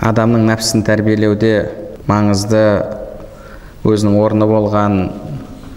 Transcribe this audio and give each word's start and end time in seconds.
адамның 0.00 0.46
нәпсісін 0.48 0.82
тәрбиелеуде 0.86 1.52
маңызды 2.08 2.62
өзінің 3.84 4.16
орны 4.22 4.46
болған 4.48 4.98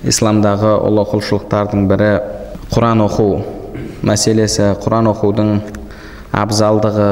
исламдағы 0.07 0.71
ұлы 0.85 1.03
құлшылықтардың 1.11 1.85
бірі 1.89 2.09
құран 2.71 3.03
оқу 3.05 3.27
мәселесі. 4.05 4.71
Құран 4.83 5.09
оқудың 5.11 5.51
абзалдығы 6.35 7.09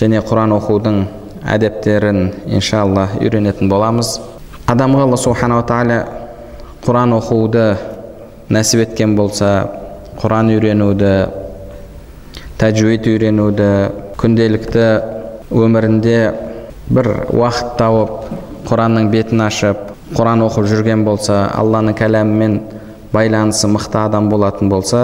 және 0.00 0.22
құран 0.26 0.56
оқудың 0.56 1.02
әдептерін 1.56 2.22
иншалла 2.46 3.08
үйренетін 3.20 3.70
боламыз. 3.70 4.16
Адамға 4.66 5.06
алла 5.06 5.18
субханала 5.20 5.66
тағала 5.68 5.98
құран 6.86 7.14
оқуды 7.20 7.66
нәсіп 8.52 8.86
еткен 8.88 9.16
болса 9.18 9.50
құран 10.20 10.50
үйренуді 10.54 11.12
тәжуид 12.60 13.06
үйренуді 13.10 13.70
күнделікті 14.16 14.88
өмірінде 15.50 16.18
бір 16.90 17.10
уақыт 17.34 17.76
тауып 17.78 18.66
құранның 18.66 19.10
бетін 19.12 19.44
ашып 19.46 19.92
құран 20.16 20.42
оқып 20.46 20.66
жүрген 20.70 21.04
болса 21.06 21.46
алланың 21.54 21.96
кәләмімен 21.98 22.58
байланысы 23.14 23.70
мықты 23.70 24.00
адам 24.04 24.28
болатын 24.30 24.70
болса 24.70 25.02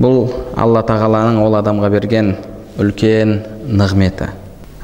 бұл 0.00 0.26
алла 0.56 0.82
тағаланың 0.84 1.40
ол 1.44 1.56
адамға 1.56 1.90
берген 1.92 2.34
үлкен 2.80 3.38
нығметі. 3.72 4.28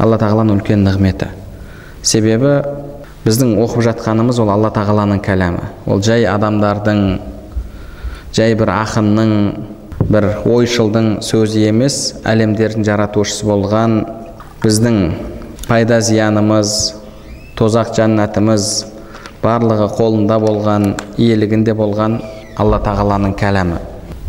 Алла 0.00 0.16
тағаланың 0.20 0.60
үлкен 0.60 0.84
нығметі. 0.86 1.28
Себебі 2.02 2.54
біздің 3.26 3.58
оқып 3.62 3.84
жатқанымыз 3.88 4.40
ол 4.42 4.52
алла 4.54 4.72
тағаланың 4.72 5.20
кәләмі. 5.24 5.68
Ол 5.86 6.00
жай 6.02 6.24
адамдардың 6.28 7.02
жай 8.32 8.56
бір 8.56 8.72
ақынның 8.78 9.36
бір 10.08 10.28
ойшылдың 10.48 11.18
сөзі 11.24 11.68
емес 11.68 12.00
әлемдердің 12.24 12.88
жаратушысы 12.88 13.46
болған 13.46 14.00
біздің 14.62 14.98
пайда 15.66 15.96
зиянымыз 16.06 16.72
тозақ 17.58 17.88
жәннатымыз 17.96 18.66
барлығы 19.42 19.88
қолында 19.96 20.36
болған 20.38 20.84
иелігінде 21.18 21.74
болған 21.74 22.20
алла 22.62 22.78
тағаланың 22.84 23.34
кәләмі. 23.40 23.80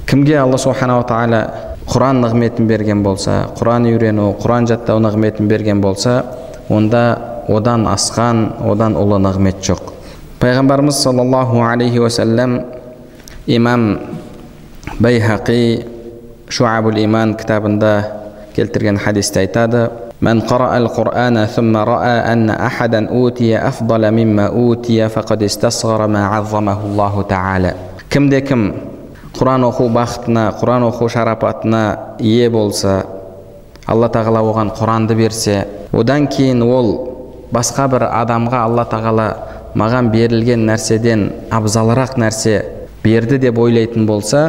Кімге 0.09 0.39
алла 0.41 0.57
субханала 0.57 1.05
тағала 1.05 1.41
құран 1.85 2.23
нығметін 2.23 2.65
берген 2.65 3.03
болса 3.05 3.43
құран 3.59 3.85
үйрену 3.91 4.31
құран 4.41 4.65
жаттау 4.71 5.03
нығметін 5.05 5.51
берген 5.51 5.83
болса 5.85 6.23
онда 6.69 7.03
одан 7.47 7.85
асқан 7.91 8.47
одан 8.71 8.97
ұлы 8.97 9.21
нығмет 9.21 9.61
жоқ. 9.61 9.91
Пайғамбарымыз 10.41 10.97
саллаллаху 11.03 11.61
алейхи 11.61 12.01
уасалам 12.01 12.61
имам 13.45 13.99
байхақи 14.97 15.85
шуабул 16.49 16.97
иман 17.03 17.35
кітабында 17.37 17.93
келтірген 18.55 18.97
хадисте 18.97 19.45
айтады. 19.45 19.91
من 20.22 20.40
قرأ 20.40 20.76
القرآن 20.76 21.46
ثم 21.46 21.76
رأى 21.76 22.32
أن 22.32 22.50
أحدا 22.50 23.08
أوتي 23.08 23.58
أفضل 23.58 24.10
مما 24.10 24.46
أوتي 24.46 25.08
فقد 25.08 25.42
استصغر 25.42 26.06
ما 26.06 26.26
عظمه 26.26 26.78
الله 26.84 27.22
تعالى 27.22 27.74
кімде 28.08 28.38
кім 28.40 28.62
құран 29.36 29.66
оқу 29.68 29.90
бақытына 29.92 30.46
құран 30.56 30.86
оқу 30.86 31.10
шарапатына 31.12 31.80
ие 32.24 32.48
болса 32.48 33.02
алла 33.84 34.08
тағала 34.08 34.40
оған 34.48 34.70
құранды 34.78 35.16
берсе 35.18 35.58
одан 35.92 36.24
кейін 36.32 36.62
ол 36.64 36.88
басқа 37.52 37.84
бір 37.92 38.06
адамға 38.08 38.62
алла 38.64 38.86
тағала 38.88 39.26
маған 39.76 40.08
берілген 40.14 40.64
нәрседен 40.70 41.26
абзалырақ 41.52 42.16
нәрсе 42.16 42.54
берді 43.04 43.38
деп 43.44 43.60
ойлайтын 43.60 44.08
болса 44.08 44.46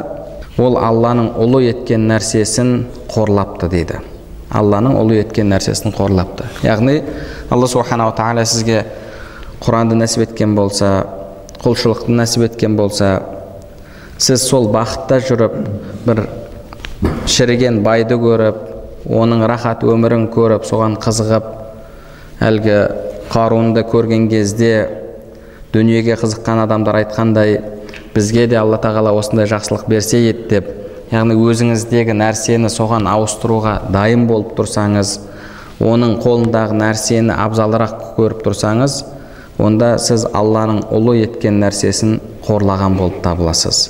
ол 0.57 0.79
алланың 0.79 1.33
ұлы 1.35 1.66
еткен 1.73 2.07
нәрсесін 2.07 2.72
қорлапты 3.11 3.67
дейді 3.75 4.00
алланың 4.54 4.97
ұлы 5.00 5.19
еткен 5.22 5.50
нәрсесін 5.50 5.94
қорлапты. 5.97 6.47
Яғни 6.62 7.00
алла 7.50 7.69
субханала 7.70 8.15
тағала 8.16 8.44
сізге 8.47 8.84
құранды 9.65 9.98
нәсіп 9.98 10.28
еткен 10.28 10.54
болса 10.54 10.91
құлшылықты 11.65 12.15
нәсіп 12.15 12.47
еткен 12.50 12.76
болса 12.78 13.10
сіз 14.19 14.44
сол 14.47 14.69
бақытта 14.75 15.19
жүріп 15.26 15.56
бір 16.06 16.26
шіріген 17.26 17.82
байды 17.84 18.19
көріп 18.20 18.60
оның 19.10 19.47
рахат 19.50 19.82
өмірін 19.84 20.28
көріп 20.34 20.69
соған 20.69 20.98
қызығып 21.03 21.50
әлгі 22.44 22.78
қаруынды 23.32 23.84
көрген 23.91 24.28
кезде 24.31 24.72
дүниеге 25.75 26.14
қызыққан 26.20 26.62
адамдар 26.64 27.00
айтқандай 27.03 27.59
бізге 28.14 28.47
де 28.47 28.60
алла 28.60 28.78
тағала 28.78 29.12
осындай 29.19 29.48
жақсылық 29.50 29.88
берсе 29.88 30.20
еді 30.28 30.48
деп 30.50 30.70
яғни 31.14 31.36
өзіңіздегі 31.38 32.14
нәрсені 32.19 32.70
соған 32.72 33.06
ауыстыруға 33.06 33.75
дайын 33.94 34.26
болып 34.26 34.56
тұрсаңыз 34.58 35.12
оның 35.84 36.16
қолындағы 36.25 36.75
нәрсені 36.80 37.34
абзалырақ 37.38 37.94
көріп 38.16 38.42
тұрсаңыз 38.47 38.97
онда 39.62 39.94
сіз 40.02 40.26
алланың 40.34 40.82
ұлы 40.94 41.20
еткен 41.22 41.60
нәрсесін 41.62 42.19
қорлаған 42.47 42.98
болып 42.98 43.20
табыласыз. 43.22 43.84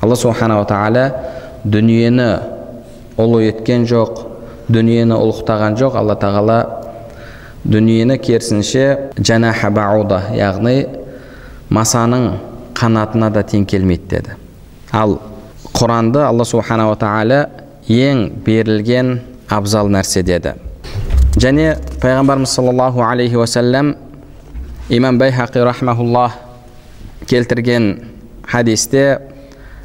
Алла 0.00 0.16
субханала 0.16 0.64
тағала 0.68 1.04
дүниені 1.64 2.30
ұлы 3.20 3.44
еткен 3.50 3.84
жоқ 3.88 4.24
дүниені 4.72 5.16
ұлықтаған 5.16 5.76
жоқ. 5.76 6.00
Алла 6.00 6.16
тағала 6.20 6.58
дүниені 7.64 8.16
керісінше 8.22 9.12
жанаха 9.20 9.70
бауда 9.70 10.22
яғни 10.36 10.86
масаның 11.68 12.28
қанатына 12.76 13.32
да 13.32 13.44
тең 13.44 13.66
келмейді 13.68 14.08
деді. 14.16 14.36
Ал 14.92 15.18
құранды 15.76 16.22
алла 16.24 16.44
субханала 16.48 16.96
тағала 16.96 17.40
ең 17.92 18.30
берілген 18.46 19.18
абзал 19.52 19.90
нәрсе 19.92 20.22
деді 20.24 20.54
және 21.36 21.74
пайғамбарымыз 22.00 22.54
саллаллаху 22.56 23.04
алейхи 23.04 23.36
уасалам 23.36 23.94
имам 24.88 25.18
байхақи 25.20 25.64
рахмауллах 25.68 26.38
келтірген 27.26 27.90
хадисте 28.48 29.20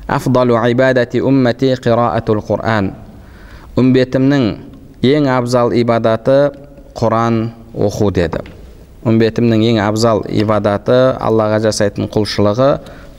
афдалу 0.07 0.55
ибадати 0.71 1.21
уммати 1.21 1.75
қираатул 1.75 2.39
құран 2.47 2.93
үмбетімнің 3.75 4.47
ең 5.03 5.27
абзал 5.35 5.75
ибадаты 5.75 6.51
құран 6.95 7.49
оқу 7.75 8.11
деді 8.15 8.45
үмбетімнің 9.03 9.63
ең 9.73 9.81
абзал 9.83 10.23
ибадаты 10.29 11.01
аллаға 11.19 11.59
жасайтын 11.67 12.07
құлшылығы 12.13 12.71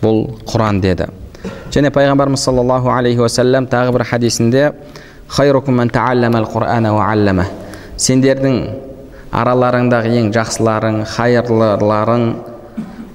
бұл 0.02 0.24
құран 0.48 0.80
деді 0.80 1.12
және 1.72 1.90
пайғамбарымыз 1.94 2.44
саллаллаху 2.44 2.92
алейхи 2.92 3.20
уасалам 3.24 3.66
тағы 3.66 3.92
бір 3.96 4.04
хадисінде 4.10 4.72
сендердің 8.02 8.56
араларыңдағы 9.32 10.10
ең 10.18 10.30
жақсыларың 10.34 11.02
хайырлыларың 11.12 12.24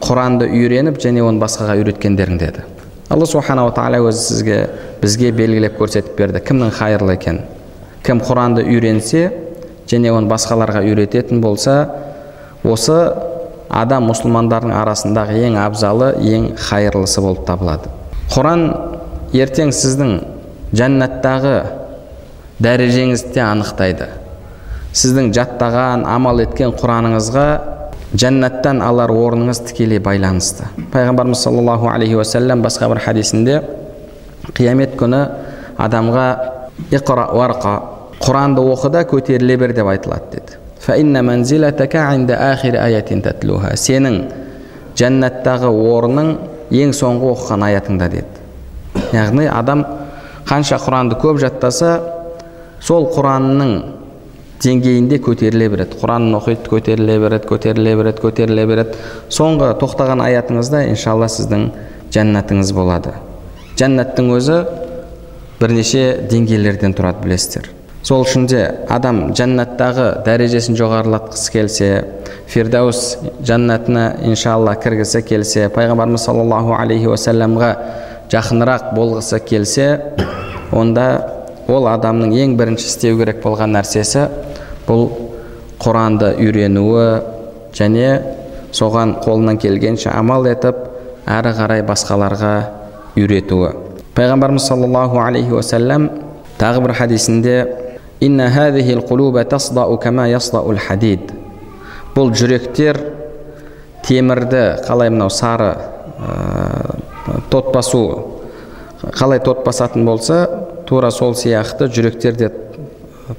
құранды 0.02 0.48
үйреніп 0.54 1.00
және 1.02 1.24
оны 1.26 1.42
басқаға 1.42 1.76
үйреткендерің 1.82 2.40
деді. 2.42 2.64
Алла 3.10 3.28
субханала 3.30 3.74
тағала 3.76 4.00
өзі 4.08 4.22
сізге 4.22 4.58
бізге 5.02 5.32
белгілеп 5.36 5.78
көрсетіп 5.80 6.18
берді. 6.18 6.42
Кімнің 6.48 6.74
хайырлы 6.78 7.18
екен? 7.18 7.42
Кім 8.06 8.22
құранды 8.26 8.66
үйренсе 8.66 9.28
және 9.90 10.14
оны 10.14 10.30
басқаларға 10.32 10.86
үйрететін 10.88 11.42
болса 11.42 11.78
осы 12.64 12.98
адам 13.70 14.10
мұсылмандардың 14.12 14.74
арасындағы 14.78 15.44
ең 15.50 15.62
абзалы 15.66 16.14
ең 16.22 16.52
хайырлысы 16.70 17.22
болып 17.22 17.46
табылады. 17.48 17.97
Құран 18.32 18.64
ертең 19.36 19.72
сіздің 19.76 20.14
жәннаттағы 20.76 21.56
дәрежеңізді 22.64 23.34
де 23.36 23.42
анықтайды 23.44 24.08
сіздің 24.98 25.32
жаттаған 25.36 26.04
амал 26.10 26.42
еткен 26.44 26.74
құраныңызға 26.76 27.46
жәннаттан 28.18 28.82
алар 28.84 29.12
орныңыз 29.14 29.62
тікелей 29.70 30.00
байланысты 30.04 30.68
пайғамбарымыз 30.94 31.44
саллаллаху 31.44 31.90
алейхи 31.92 32.18
уассалам 32.20 32.64
басқа 32.66 32.90
бір 32.92 33.02
хадисінде 33.06 33.62
қиямет 34.58 34.96
күні 35.00 35.22
адамға 35.78 36.28
иқра 36.92 37.30
уарқа 37.36 37.74
құранды 38.24 38.64
оқы 38.74 38.92
да 38.92 39.04
көтеріле 39.08 39.58
бер 39.60 39.74
деп 39.78 39.88
айтылады 39.92 40.40
деді 40.40 40.52
сенің 43.78 44.22
жәннаттағы 44.98 45.68
орның 45.68 46.30
ең 46.72 46.94
соңғы 46.96 47.32
оқыған 47.34 47.66
аятыңда 47.68 48.10
деді. 48.12 48.44
Яғни 49.14 49.48
адам 49.52 49.86
қанша 50.48 50.80
құранды 50.84 51.20
көп 51.22 51.40
жаттаса 51.42 51.92
сол 52.84 53.08
құранның 53.14 53.74
деңгейінде 54.64 55.20
көтеріле 55.24 55.70
береді. 55.72 56.00
Құранын 56.02 56.38
оқиды 56.40 56.72
көтеріле 56.72 57.20
береді 57.22 57.48
көтеріле 57.52 57.96
береді 58.00 58.24
көтеріле 58.26 58.66
береді. 58.68 58.98
Соңғы 59.30 59.72
тоқтаған 59.82 60.24
аятыңызда 60.26 60.84
иншалла 60.92 61.30
сіздің 61.32 61.70
жәннатыңыз 62.16 62.74
болады. 62.76 63.14
Жәннаттың 63.78 64.32
өзі 64.34 64.62
бірнеше 65.62 66.04
деңгейлерден 66.32 66.98
тұрады 66.98 67.24
білесіздер. 67.24 67.77
Сол 68.08 68.24
үшін 68.24 68.46
де 68.48 68.62
адам 68.94 69.34
жәннаттағы 69.36 70.22
дәрежесін 70.24 70.78
жоғарылатқысы 70.80 71.52
келсе 71.52 71.88
фирдаус 72.48 73.02
жәннатына 73.44 74.04
иншалла 74.30 74.78
кіргісі 74.80 75.20
келсе 75.28 75.66
пайғамбарымыз 75.76 76.24
саллаллаху 76.24 76.78
алейхи 76.78 77.10
уассаламға 77.12 77.72
жақынырақ 78.32 78.94
болғысы 78.96 79.42
келсе 79.50 79.88
онда 80.72 81.08
ол 81.68 81.90
адамның 81.92 82.32
ең 82.46 82.54
бірінші 82.60 82.88
істеу 82.88 83.18
керек 83.20 83.42
болған 83.44 83.76
нәрсесі 83.76 84.30
бұл 84.88 85.10
құранды 85.84 86.30
үйренуі 86.46 87.10
және 87.76 88.08
соған 88.72 89.18
қолынан 89.26 89.60
келгенше 89.60 90.14
амал 90.14 90.48
етіп 90.48 90.80
әрі 91.28 91.52
қарай 91.60 91.84
басқаларға 91.90 92.54
үйретуі. 93.20 93.74
Пайғамбарымыз 94.16 94.70
саллаллаху 94.72 95.20
алейхи 95.20 95.52
уассалам 95.58 96.08
тағы 96.58 96.86
бір 96.86 96.96
хадисінде 97.02 97.58
бұл 102.16 102.32
жүректер 102.34 102.98
темірді 104.08 104.64
қалай 104.88 105.12
мынау 105.14 105.30
сары 105.30 105.76
ә, 106.18 107.42
тот 107.52 107.70
басу 107.76 108.02
қалай 109.14 109.40
тот 109.44 109.64
басатын 109.66 110.06
болса 110.06 110.40
тура 110.88 111.12
сол 111.12 111.36
сияқты 111.36 111.92
жүректер 111.94 112.40
де 112.40 112.52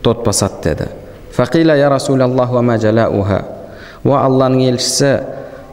тот 0.02 0.24
басады 0.24 0.62
деді 0.62 0.88
фақила 1.34 1.74
я 1.74 1.90
уа 4.04 4.22
алланың 4.22 4.62
елшісі 4.68 5.12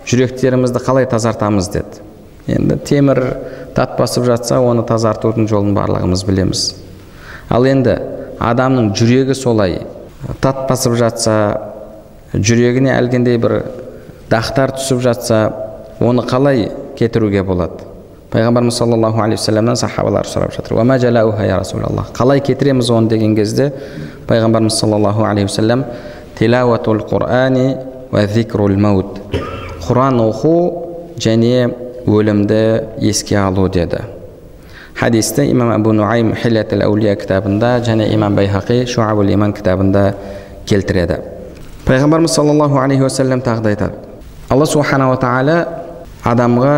жүректерімізді 0.10 0.82
қалай 0.82 1.06
тазартамыз 1.10 1.70
деді 1.70 2.02
енді 2.48 2.80
темір 2.88 3.22
тат 3.78 4.00
басып 4.00 4.26
жатса 4.26 4.60
оны 4.62 4.86
тазартудың 4.88 5.50
жолын 5.50 5.78
барлығымыз 5.78 6.26
білеміз 6.26 6.66
ал 7.54 7.66
енді 7.70 8.00
адамның 8.40 8.92
жүрегі 8.98 9.36
солай 9.38 9.80
тат 10.42 10.66
басып 10.70 10.96
жатса 11.00 11.36
жүрегіне 12.34 12.94
әлгіндей 12.96 13.38
бір 13.42 13.58
дақтар 14.32 14.74
түсіп 14.78 15.02
жатса 15.06 15.42
оны 16.00 16.26
қалай 16.28 16.70
кетіруге 16.98 17.44
болады? 17.44 17.86
Пайғамбарымыз 18.34 18.76
саллаллаху 18.76 19.22
алейхи 19.22 19.40
вассаламнан 19.40 19.78
сахабалар 19.80 20.28
сұрап 20.28 20.56
жатыр. 20.56 20.76
Қалай 22.18 22.40
кетіреміз 22.44 22.90
оны? 22.92 23.08
деген 23.08 23.36
кезде 23.36 23.72
пайғамбарымыз 24.28 24.80
саллаллаху 24.80 25.24
алейхи 25.24 25.48
вассалам 25.48 25.86
тилауатул 26.38 27.00
құрани 27.08 27.78
маут 28.76 29.22
құран 29.88 30.20
оқу 30.20 30.58
және 31.18 31.72
өлімді 32.06 32.84
еске 33.00 33.38
алу 33.38 33.70
деді. 33.70 34.15
Хадисті 34.96 35.50
имам 35.52 35.72
абу 35.76 35.92
нуайм 35.94 36.34
хилятл 36.40 36.82
әулия 36.86 37.16
кітабында 37.20 37.80
және 37.84 38.08
имам 38.14 38.36
байхақи 38.38 38.86
шуабул 38.88 39.28
иман 39.28 39.52
кітабында 39.54 40.14
келтіреді 40.66 41.18
пайғамбарымыз 41.86 42.32
саллаллаху 42.38 42.80
алейхи 42.80 43.04
уассалам 43.04 43.42
тағы 43.44 43.62
да 43.62 43.74
айтады 43.74 43.94
алла 44.50 44.66
субханала 44.66 45.18
тағала 45.20 45.58
адамға 46.24 46.78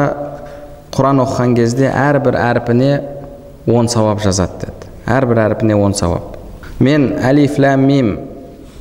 құран 0.98 1.22
оқыған 1.28 1.56
кезде 1.60 1.92
әрбір 1.94 2.40
әрпіне 2.42 2.92
он 3.68 3.88
сауап 3.88 4.24
жазады 4.26 4.66
деді 4.66 4.92
әрбір 5.06 5.44
әрпіне 5.46 5.78
он 5.78 5.94
сауап 5.94 6.38
мен 6.80 7.12
әлиф 7.22 7.60
ләм 7.62 7.86
мим 7.86 8.14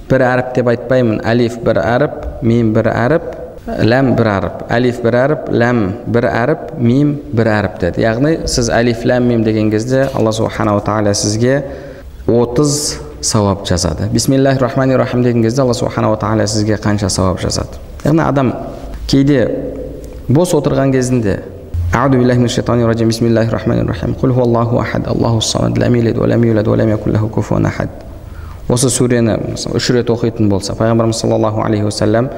бір 0.09 0.25
әріп 0.33 0.55
деп 0.57 0.73
айтпаймын 0.73 1.21
әлиф 1.29 1.61
бір 1.67 1.83
әріп 1.85 2.17
мим 2.43 2.73
бір 2.73 2.89
әріп 2.95 3.35
ләм 3.67 4.13
бір 4.15 4.29
әріп 4.31 4.61
әлиф 4.71 5.01
бір 5.03 5.17
әріп 5.19 5.49
ләм 5.51 5.81
бір 6.15 6.29
әріп 6.31 6.69
мим 6.79 7.17
бір 7.35 7.49
әріп 7.51 7.81
деді 7.83 8.05
яғни 8.05 8.37
сіз 8.47 8.69
әлиф 8.71 9.03
ләм 9.09 9.27
мим 9.27 9.43
деген 9.43 9.73
кезде 9.73 10.05
алла 10.15 10.31
субханала 10.33 10.81
тағала 10.87 11.15
сізге 11.19 11.65
отыз 12.31 13.01
сауап 13.21 13.67
жазады 13.67 14.07
бисмиллахи 14.13 14.63
рахмани 14.63 14.95
рахим 14.95 15.23
деген 15.23 15.43
кезде 15.43 15.63
алла 15.63 15.75
субханала 15.75 16.17
тағала 16.17 16.47
сізге 16.47 16.79
қанша 16.79 17.11
сауап 17.11 17.41
жазады 17.43 17.81
яғни 18.05 18.23
адам 18.23 18.53
кейде 19.09 19.49
бос 20.29 20.55
отырған 20.55 20.93
кезінде 20.95 21.41
бисмиллахи 23.05 23.51
рахмани 23.51 23.83
рахим 23.83 24.15
осы 28.69 28.89
сүрені 28.91 29.37
үш 29.79 29.91
рет 29.95 30.09
оқитын 30.11 30.49
болса 30.51 30.75
пайғамбарымыз 30.75 31.21
саллаллаху 31.21 31.63
алейхи 31.63 31.87
уассалам 31.87 32.29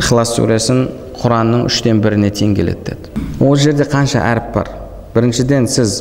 ықылас 0.00 0.32
сүресін 0.36 0.86
құранның 1.20 1.66
үштен 1.68 2.00
біріне 2.00 2.30
тең 2.32 2.54
келеді 2.56 2.84
деді. 2.86 3.10
Ол 3.44 3.56
жерде 3.60 3.84
қанша 3.84 4.22
әріп 4.24 4.52
бар? 4.54 4.70
Біріншіден 5.14 5.68
сіз 5.68 6.00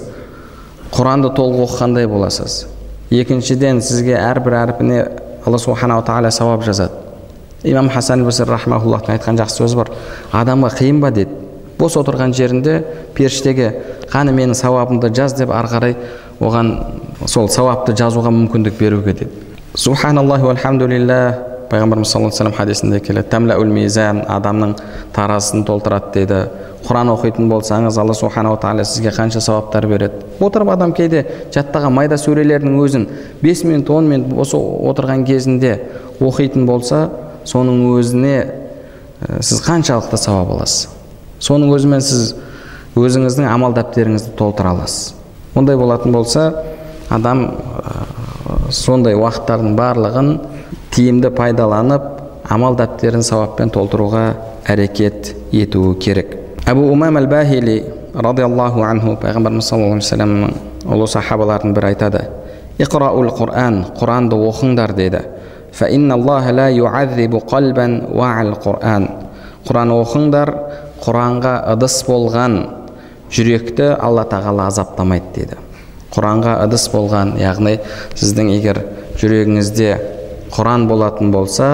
құранды 0.93 1.33
толық 1.35 1.65
оқығандай 1.67 2.07
боласыз. 2.07 2.63
Екіншіден 3.11 3.81
сізге 3.83 4.15
әрбір 4.15 4.55
әрпіне 4.63 4.99
алла 5.45 5.59
субханала 5.59 6.05
тағала 6.07 6.31
сауап 6.31 6.63
жазады. 6.63 6.95
Имам 7.63 7.89
хасан 7.91 8.23
басир 8.23 8.47
рахмауллахтың 8.47 9.17
айтқан 9.17 9.39
жақсы 9.41 9.63
сөзі 9.63 9.81
бар. 9.81 9.91
Адамға 10.31 10.71
қиын 10.79 11.01
ба? 11.03 11.11
дейді 11.11 11.35
бос 11.79 11.95
отырған 11.99 12.33
жерінде 12.35 12.83
періштеге 13.15 13.71
қане 14.11 14.31
менің 14.35 14.55
сауабымды 14.55 15.13
жаз 15.15 15.33
деп 15.39 15.51
ары 15.55 15.67
қарай 15.71 15.95
оған 16.39 16.73
сол 17.25 17.47
сауапты 17.49 17.95
жазуға 17.95 18.31
мүмкіндік 18.35 18.79
беруге 18.79 19.13
деді. 19.13 19.29
Субханаллахи 19.75 20.43
пайғамбарымыз 21.71 22.11
саллаллаху 22.13 22.43
алейhi 22.43 22.57
хадисінде 22.57 22.99
келеді 22.99 24.23
адамның 24.39 24.75
таразысын 25.13 25.65
толтырады 25.67 26.11
дейді 26.13 26.39
құран 26.85 27.11
оқитын 27.13 27.49
болсаңыз 27.51 27.97
алла 27.99 28.13
субханала 28.15 28.57
тағала 28.61 28.85
сізге 28.87 29.11
қанша 29.13 29.41
сауаптар 29.43 29.87
береді 29.87 30.23
отырып 30.39 30.69
адам 30.73 30.93
кейде 30.95 31.25
жаттаған 31.53 31.93
майда 31.93 32.17
сүрелердің 32.17 32.77
өзін 32.79 33.07
5 33.43 33.63
минут 33.67 33.89
10 33.89 34.07
минут 34.09 34.37
осы 34.39 34.57
отырған 34.57 35.25
кезінде 35.27 35.73
оқитын 36.19 36.65
болса 36.65 37.09
соның 37.45 37.83
өзіне 37.97 38.35
ә, 38.39 39.41
сіз 39.41 39.61
қаншалықты 39.65 40.17
сауап 40.17 40.53
аласыз 40.55 40.87
соның 41.43 41.73
өзімен 41.75 42.03
сіз 42.03 42.33
өзіңіздің 42.99 43.49
амал 43.51 43.75
дәптеріңізді 43.75 44.37
толтыра 44.39 44.73
аласыз 44.77 45.13
ондай 45.59 45.77
болатын 45.77 46.15
болса 46.15 46.47
адам 47.09 47.45
ә, 47.83 48.71
сондай 48.71 49.19
уақыттардың 49.19 49.75
барлығын 49.75 50.33
тиімді 50.99 51.29
пайдаланып 51.31 52.07
амал 52.51 52.75
дәптерін 52.75 53.21
сауаппен 53.23 53.69
толтыруға 53.71 54.23
әрекет 54.67 55.29
етуі 55.55 55.93
керек. 56.03 56.33
Әбу 56.67 56.89
умам 56.91 57.15
әл 57.21 57.27
бахили 57.31 57.85
радиаллаху 58.11 58.83
анху 58.83 59.13
пайғамбарымыз 59.21 59.69
саллаллаху 59.69 59.95
алейхи 59.95 60.09
вассаламның 60.09 60.51
ұлы 60.91 61.07
сахабалардың 61.07 61.71
бірі 61.77 61.93
айтады. 61.93 62.25
Иқраул 62.83 63.31
құран 63.37 63.79
құранды 63.95 64.35
оқыңдар 64.49 64.91
деді 64.99 65.23
құран 69.69 69.91
оқыңдар 69.93 70.49
құранға 71.03 71.55
ыдыс 71.77 71.97
болған 72.07 72.61
жүректі 73.31 73.91
алла 73.95 74.23
тағала 74.27 74.67
азаптамайды 74.67 75.33
дейді. 75.35 75.57
Құранға 76.15 76.59
ыдыс 76.65 76.87
болған 76.91 77.35
яғни 77.39 77.77
сіздің 78.17 78.55
егер 78.55 78.81
жүрегіңізде 79.19 80.18
құран 80.53 80.87
болатын 80.89 81.31
болса 81.31 81.67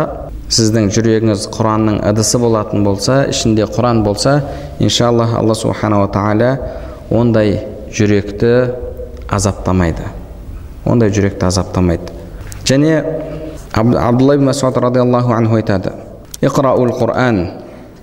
сіздің 0.51 0.89
жүрегіңіз 0.94 1.48
құранның 1.55 2.01
ыдысы 2.10 2.39
болатын 2.41 2.84
болса 2.86 3.24
ішінде 3.32 3.65
құран 3.72 4.03
болса 4.05 4.41
иншалла 4.79 5.29
алла 5.39 5.55
субханала 5.55 6.10
тағала 6.13 6.51
ондай 7.10 7.60
жүректі 7.96 8.51
азаптамайды. 9.32 10.05
Ондай 10.86 11.10
жүректі 11.10 11.48
азаптамайды. 11.48 12.13
Және 12.65 13.00
абдулла 13.74 14.36
ибн 14.36 14.51
масуд 14.51 14.77
радиаллаху 14.77 15.34
анху 15.34 15.55
айтады. 15.55 15.94
Иқраул 16.41 16.91
құран 17.00 17.41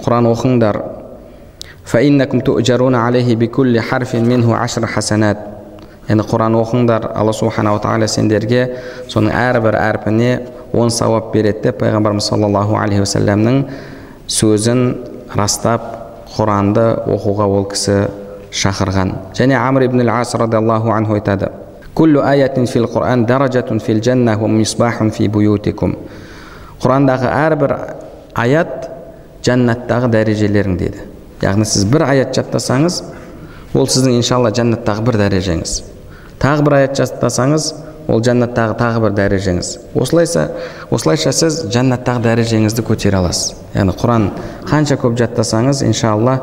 құран 0.02 0.30
оқыңдар. 0.32 0.82
Яғни 6.08 6.24
құран 6.26 6.56
оқыңдар. 6.58 7.04
Алла 7.14 7.32
субханала 7.32 7.78
тағала 7.78 8.08
сендерге 8.10 8.62
соның 9.08 9.30
әрбір 9.38 9.76
әрпіне 9.78 10.30
он 10.72 10.90
сауап 10.90 11.32
береді 11.32 11.68
деп 11.68 11.82
пайғамбарымыз 11.82 12.28
саллаллаху 12.32 12.76
алейхи 12.80 13.04
уассаламның 13.04 13.64
сөзін 14.28 14.84
растап 15.36 15.88
құранды 16.36 16.86
оқуға 17.12 17.48
ол 17.48 17.66
кісі 17.68 18.08
шақырған. 18.52 19.12
Және 19.36 19.56
амр 19.56 19.86
ибн 19.88 20.08
ас 20.08 20.34
радиаллаху 20.34 20.92
анху 20.92 21.16
айтады 21.16 21.50
құрандағы 26.82 27.28
әрбір 27.28 27.74
аят 28.34 28.88
жәннаттағы 29.44 30.08
дәрежелерің 30.10 30.78
дейді. 30.80 31.04
Яғни 31.42 31.66
сіз 31.68 31.84
бір 31.92 32.06
аят 32.08 32.32
жаттасаңыз 32.34 33.02
ол 33.74 33.86
сіздің 33.86 34.16
иншалла 34.18 34.50
жәннаттағы 34.56 35.04
бір 35.06 35.18
дәрежеңіз. 35.20 35.76
Тағы 36.42 36.64
бір 36.66 36.78
аят 36.80 36.96
жаттасаңыз 36.98 37.68
ол 38.08 38.22
жәннаттағы 38.24 38.76
тағы 38.78 39.02
бір 39.04 39.14
дәрежеңіз. 39.18 39.70
Осылайша 39.94 40.48
осылайша 40.90 41.32
сіз 41.36 41.60
жәннаттағы 41.72 42.24
дәрежеңізді 42.26 42.84
көтере 42.86 43.20
аласыз. 43.20 43.54
Яғни 43.74 43.94
құран 44.00 44.28
қанша 44.68 44.98
көп 45.00 45.16
жаттасаңыз 45.20 45.84
иншалла 45.86 46.38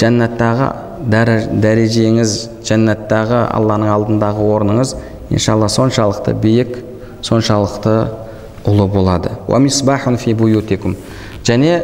жәннаттағы 0.00 0.70
дәрежеңіз 1.08 2.36
жәннаттағы 2.68 3.44
алланың 3.52 3.92
алдындағы 3.94 4.48
орныңыз 4.56 4.94
иншалла 5.30 5.68
соншалықты 5.68 6.34
биік 6.40 6.78
соншалықты 7.22 7.96
ұлы 8.68 8.88
болады. 8.92 9.36
Және 11.48 11.76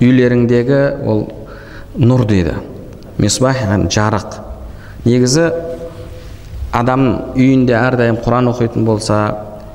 үйлеріңдегі 0.00 0.78
ол 1.04 1.26
нұр 1.98 2.24
дейді. 2.26 2.54
Мисбах 3.20 3.58
жарық. 3.92 4.38
Негізі 5.04 5.50
адам 6.72 7.06
үйінде 7.36 7.74
әрдайым 7.76 8.18
құран 8.24 8.48
оқитын 8.52 8.86
болса 8.86 9.18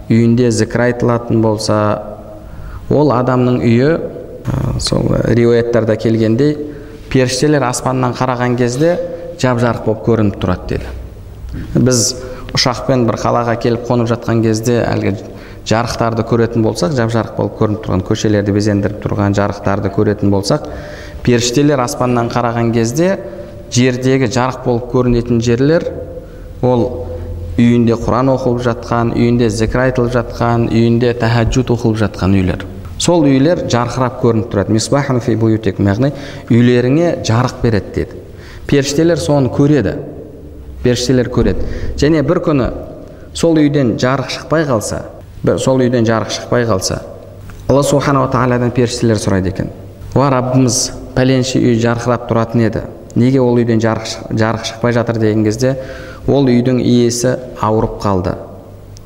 үйінде 0.09 0.49
зікір 0.51 0.87
айтылатын 0.87 1.41
болса 1.43 1.77
ол 2.89 3.11
адамның 3.13 3.59
үйі 3.61 3.89
сол 4.81 5.11
риуаяттарда 5.37 5.97
келгендей 6.01 6.55
періштелер 7.11 7.67
аспаннан 7.67 8.15
қараған 8.17 8.57
кезде 8.57 8.95
жап 9.41 9.61
жарық 9.61 9.85
болып 9.85 10.05
көрініп 10.07 10.39
тұрады 10.41 10.79
деді 10.79 11.83
біз 11.85 12.03
ұшақпен 12.57 13.05
бір 13.07 13.19
қалаға 13.21 13.57
келіп 13.61 13.85
қонып 13.87 14.09
жатқан 14.09 14.41
кезде 14.45 14.79
әлгі 14.87 15.13
жарықтарды 15.67 16.25
көретін 16.27 16.63
болсақ 16.65 16.95
жап 16.97 17.11
жарық 17.13 17.37
болып 17.37 17.57
көрініп 17.59 17.85
тұрған 17.85 18.03
көшелерді 18.07 18.55
безендіріп 18.55 19.03
тұрған 19.03 19.35
жарықтарды 19.37 19.91
көретін 19.93 20.31
болсақ 20.31 20.67
періштелер 21.27 21.83
аспаннан 21.83 22.31
қараған 22.31 22.71
кезде 22.73 23.17
жердегі 23.73 24.31
жарық 24.31 24.63
болып 24.65 24.87
көрінетін 24.93 25.43
жерлер 25.43 25.85
ол 26.61 26.83
үйінде 27.57 27.97
құран 27.97 28.31
оқылып 28.33 28.63
жатқан 28.65 29.13
үйінде 29.17 29.49
зікір 29.49 29.83
айтылып 29.87 30.13
жатқан 30.13 30.67
үйінде 30.71 31.13
тәхәжжуд 31.21 31.71
оқылып 31.73 32.01
жатқан 32.03 32.35
үйлер. 32.37 32.65
Сол 32.97 33.25
үйлер 33.25 33.65
жарқырап 33.69 34.21
көрініп 34.21 34.51
тұрады. 34.51 34.77
Яғни 35.87 36.11
үйлеріңе 36.49 37.09
жарық 37.25 37.61
береді 37.61 37.93
деді. 37.95 38.21
Періштелер 38.67 39.19
соны 39.21 39.49
көреді. 39.53 39.93
Періштелер 40.83 41.29
көреді. 41.29 41.65
Және 41.97 42.23
бір 42.25 42.41
күні 42.45 42.69
сол 43.37 43.57
үйден 43.61 43.95
жарық 44.01 44.31
шықпай 44.33 44.65
қалса 44.65 45.03
сол 45.61 45.81
үйден 45.85 46.05
жарық 46.05 46.33
шықпай 46.33 46.65
қалса 46.65 47.01
алла 47.69 47.83
субханала 47.83 48.31
тағаладан 48.33 48.71
періштелер 48.73 49.21
сұрайды 49.21 49.53
екен. 49.53 49.69
Уа 50.15 50.29
раббымыз 50.33 50.79
пәленше 51.15 51.61
үй 51.61 51.77
жарқырап 51.83 52.25
тұратын 52.29 52.65
еді. 52.65 52.83
Неге 53.15 53.41
ол 53.41 53.57
үйден 53.57 53.81
жарық 53.81 54.65
шықпай 54.65 54.93
жатыр? 54.93 55.19
деген 55.19 55.43
кезде 55.43 55.77
ол 56.27 56.49
үйдің 56.51 56.81
иесі 56.83 57.37
ауырып 57.63 57.97
қалды. 58.03 58.35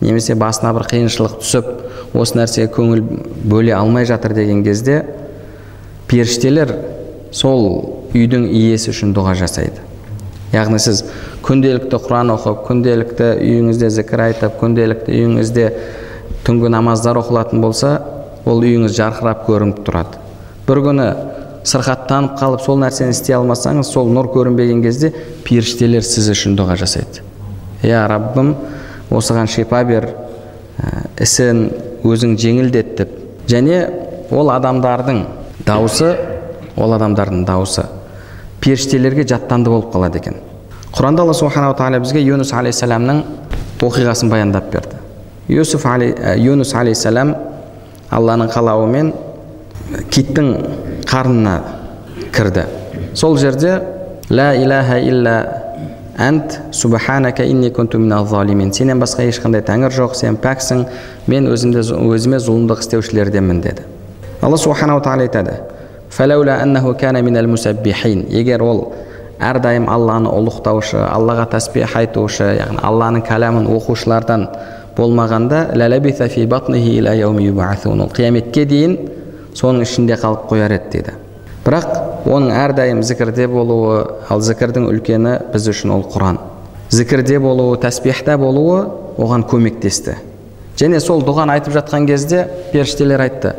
Немесе 0.02 0.36
басына 0.36 0.74
бір 0.74 0.88
қиыншылық 0.90 1.38
түсіп 1.44 2.18
осы 2.18 2.40
нәрсеге 2.40 2.72
көңіл 2.74 3.04
бөле 3.46 3.76
алмай 3.78 4.08
жатыр 4.10 4.34
деген 4.34 4.64
кезде 4.66 5.04
періштелер 6.10 6.74
сол 7.32 7.68
үйдің 8.16 8.48
иесі 8.50 8.92
үшін 8.92 9.14
дұға 9.16 9.36
жасайды. 9.40 9.86
Яғни 10.52 10.82
сіз 10.84 11.06
күнделікті 11.46 12.00
құран 12.04 12.34
оқып 12.34 12.66
күнделікті 12.68 13.30
үйіңізде 13.38 13.92
зікір 13.96 14.26
айтып 14.26 14.58
күнделікті 14.60 15.14
үйіңізде 15.16 15.68
түнгі 16.44 16.74
намаздар 16.74 17.22
оқылатын 17.22 17.62
болса 17.64 17.94
ол 18.44 18.60
үйіңіз 18.66 18.98
жарқырап 18.98 19.46
көрініп 19.48 19.86
тұрады. 19.88 20.20
Бір 20.68 20.82
күні 20.90 21.08
сырқаттанып 21.68 22.38
қалып 22.40 22.64
сол 22.66 22.80
нәрсені 22.82 23.14
істей 23.14 23.36
алмасаңыз 23.38 23.92
сол 23.94 24.10
нұр 24.10 24.32
көрінбеген 24.34 24.82
кезде 24.84 25.12
періштелер 25.46 26.06
сіз 26.06 26.32
үшін 26.34 26.56
дұға 26.58 26.78
жасайды. 26.82 27.22
Иә 27.84 28.06
раббым 28.10 28.56
осыған 29.12 29.50
шипа 29.52 29.84
бер 29.86 30.08
ә, 30.82 31.06
ісін 31.22 31.68
өзің 32.04 32.38
жеңілдет 32.42 32.96
деп. 32.98 33.14
Және 33.48 33.84
ол 34.32 34.50
адамдардың 34.54 35.26
дауысы 35.68 36.16
ол 36.78 36.96
адамдардың 36.98 37.46
дауысы 37.46 37.86
періштелерге 38.62 39.28
жаттанды 39.28 39.70
болып 39.70 39.94
қалады 39.94 40.22
екен. 40.22 40.40
Құранда 40.92 41.24
алла 41.24 41.34
субханала 41.34 41.78
тағала 41.78 42.02
бізге 42.02 42.24
юнус 42.26 42.54
алейхисаламның 42.54 43.24
оқиғасын 43.82 44.30
баяндап 44.30 44.72
берді. 44.74 44.98
Юсуф 45.48 45.86
ә, 45.86 46.38
юнус 46.38 46.74
алейхисалам 46.74 47.36
алланың 48.12 48.52
қалауымен 48.52 49.14
киттің 50.12 50.52
қарнына 51.12 51.58
кірді 52.32 52.66
сол 53.14 53.38
жерде 53.38 53.82
ля 54.30 54.54
илаха 54.56 55.00
илля 55.00 55.36
әнт 56.18 56.60
субханака 56.72 57.44
инни 57.44 57.70
кунту 57.70 58.00
залимин 58.30 58.74
сенен 58.74 59.00
басқа 59.00 59.28
ешқандай 59.28 59.62
тәңір 59.66 59.92
жоқ 59.92 60.16
сен 60.16 60.38
пәксің 60.38 60.86
мен 61.28 61.48
өзімде 61.52 61.82
өзіме 61.82 62.40
зұлымдық 62.40 62.80
істеушілерденмін 62.80 63.62
деді. 63.62 63.82
Алла 64.42 64.58
субханала 64.58 65.02
тағала 65.02 65.22
айтады 65.28 65.54
егер 68.30 68.62
ол 68.64 68.94
әрдайым 69.40 69.88
алланы 69.90 70.30
ұлықтаушы 70.30 71.00
аллаға 71.08 71.48
тәсбих 71.56 71.96
айтушы 71.98 72.44
яғни 72.60 72.84
алланың 72.84 73.24
кәләмін 73.26 73.68
оқушылардан 73.72 74.48
болмағанда 74.98 75.72
ол 77.96 78.10
қияметке 78.12 78.66
дейін 78.66 78.98
соның 79.58 79.86
ішінде 79.88 80.18
қалып 80.22 80.48
қояр 80.52 80.78
еді 80.78 80.90
дейді 80.96 81.18
бірақ 81.66 82.26
оның 82.26 82.54
әрдайым 82.58 83.02
зікірде 83.06 83.48
болуы 83.50 84.02
ал 84.30 84.42
зікірдің 84.42 84.88
үлкені 84.90 85.36
біз 85.54 85.68
үшін 85.72 85.94
ол 85.96 86.06
құран. 86.10 86.40
Зікірде 86.90 87.40
болуы 87.40 87.78
тәсбихта 87.82 88.38
болуы 88.42 88.86
оған 89.18 89.46
көмектесті. 89.50 90.18
Және 90.80 91.00
сол 91.04 91.22
дұғаны 91.26 91.58
айтып 91.58 91.76
жатқан 91.76 92.08
кезде 92.10 92.48
періштелер 92.72 93.22
айтты. 93.22 93.54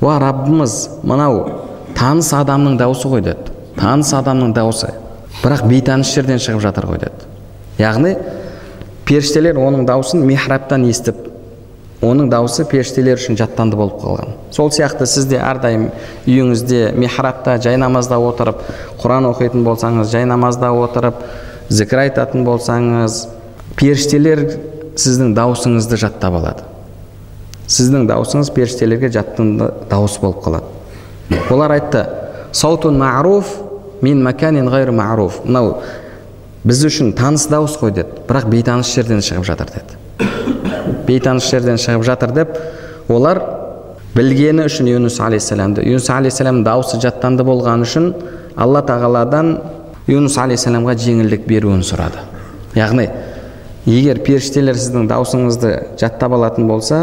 Уа 0.00 0.18
раббымыз 0.22 0.78
мынау 1.02 1.42
таныс 1.96 2.32
адамның 2.36 2.78
дауысы 2.80 3.08
ғой 3.12 3.24
деді. 3.28 3.52
Таныс 3.76 4.12
адамның 4.16 4.54
дауысы 4.56 4.92
бірақ 5.42 5.66
бейтаныс 5.68 6.14
жерден 6.14 6.40
шығып 6.40 6.64
жатыр 6.64 6.88
ғой 6.90 7.02
деді. 7.04 7.28
Яғни 7.78 8.16
періштелер 9.04 9.60
оның 9.60 9.86
дауысын 9.88 10.24
михрабтан 10.26 10.88
естіп 10.88 11.31
оның 12.02 12.30
дауысы 12.32 12.64
періштелер 12.66 13.20
үшін 13.20 13.38
жаттанды 13.38 13.78
болып 13.78 14.00
қалған. 14.02 14.34
Сол 14.50 14.72
сияқты 14.74 15.06
сіз 15.06 15.28
де 15.30 15.38
әрдайым 15.38 15.88
үйіңізде 16.26 16.92
михрабта 16.98 17.56
жай 17.62 17.78
намазда 17.78 18.18
отырып 18.18 18.64
құран 19.02 19.28
оқитын 19.30 19.62
болсаңыз 19.66 20.10
жай 20.10 20.26
намазда 20.26 20.72
отырып 20.74 21.22
зікір 21.70 22.04
айтатын 22.08 22.44
болсаңыз 22.48 23.22
періштелер 23.78 24.44
сіздің 24.98 25.36
дауысыңызды 25.38 26.00
жаттап 26.02 26.40
алады. 26.40 26.66
Сіздің 27.70 28.08
дауысыңыз 28.10 28.50
періштелерге 28.52 29.12
жаттанды 29.14 29.70
дауыс 29.90 30.18
болып 30.20 30.42
қалады. 30.44 31.38
Олар 31.50 31.78
айтты 31.78 32.06
саутун 32.52 32.98
маруф 32.98 33.54
мин 34.02 34.24
маканин 34.26 34.68
ғайр 34.68 34.90
маруф 34.90 35.44
мынау 35.46 35.78
біз 36.64 36.84
үшін 36.90 37.14
таныс 37.16 37.46
дауыс 37.46 37.78
қой 37.78 37.94
деді. 37.94 38.26
Бірақ 38.28 38.50
бейтаныс 38.50 38.90
жерден 38.92 39.22
шығып 39.22 39.46
жатыр 39.46 39.70
деді. 39.70 39.96
Бейтаныс 41.12 41.50
жерден 41.50 41.78
шығып 41.80 42.06
жатыр 42.08 42.32
деп 42.36 42.56
олар 43.12 43.40
білгені 44.16 44.66
үшін 44.68 44.88
юнус 44.90 45.18
алейхисаламды 45.20 45.84
юнус 45.86 46.08
алейхисаламның 46.12 46.64
дауысы 46.66 47.00
жаттанды 47.00 47.44
болғаны 47.46 47.86
үшін 47.86 48.12
алла 48.56 48.82
тағаладан 48.88 49.54
юнус 50.10 50.36
алейхисаламға 50.38 50.96
жеңілдік 50.98 51.46
беруін 51.48 51.82
сұрады. 51.86 52.20
Яғни 52.76 53.08
егер 53.86 54.20
періштелер 54.24 54.76
сіздің 54.78 55.08
даусыңызды 55.10 55.72
жаттап 56.00 56.36
алатын 56.36 56.68
болса 56.68 57.02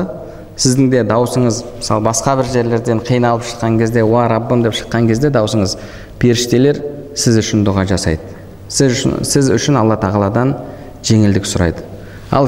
сіздің 0.59 0.89
де 0.91 1.03
даусыңыз 1.07 1.61
мысалы 1.79 2.05
басқа 2.05 2.35
бір 2.39 2.51
жерлерден 2.53 3.03
қиналып 3.05 3.45
шыққан 3.47 3.77
кезде 3.79 4.03
уа 4.03 4.27
раббым! 4.29 4.63
деп 4.63 4.75
шыққан 4.75 5.07
кезде 5.07 5.31
даусыңыз 5.33 5.77
періштелер 6.19 6.81
сіз 7.15 7.39
үшін 7.41 7.63
дұға 7.67 7.87
жасайды. 7.89 8.21
Сіз 8.69 8.99
үшін, 8.99 9.23
сіз 9.25 9.49
үшін 9.55 9.79
алла 9.79 9.97
тағаладан 9.99 10.55
жеңілдік 11.03 11.47
сұрайды. 11.47 11.85
Ал 12.31 12.47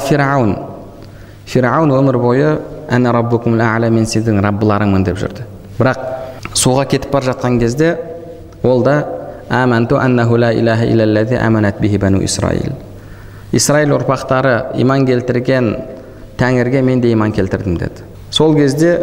фирауын 1.52 1.92
өмір 1.92 2.18
бойы 2.22 2.52
әна 2.92 3.12
раббукум 3.16 3.60
әля 3.60 3.90
мен 3.92 4.06
сіздің 4.08 4.40
раббыларыңмын 4.46 5.04
деп 5.08 5.20
жүрді. 5.20 5.44
Бірақ 5.80 6.56
суға 6.56 6.86
кетіп 6.88 7.12
бара 7.12 7.32
жатқан 7.32 7.60
кезде 7.60 7.98
ол 8.64 8.84
да 8.86 8.96
әмәнту 9.52 10.00
аннаху 10.00 10.38
ла 10.40 10.54
илаха 10.54 10.88
иллаллази 10.88 11.36
әманат 11.36 11.82
бихи 11.82 11.98
бану 12.00 12.22
исраил 12.24 12.76
исраил 13.52 13.98
ұрпақтары 13.98 14.78
иман 14.80 15.06
келтірген 15.06 15.76
тәңірге 16.40 16.82
мен 16.82 17.02
де 17.02 17.12
иман 17.12 17.34
келтірдім 17.36 17.78
деді. 17.78 18.06
Сол 18.32 18.56
кезде 18.56 18.96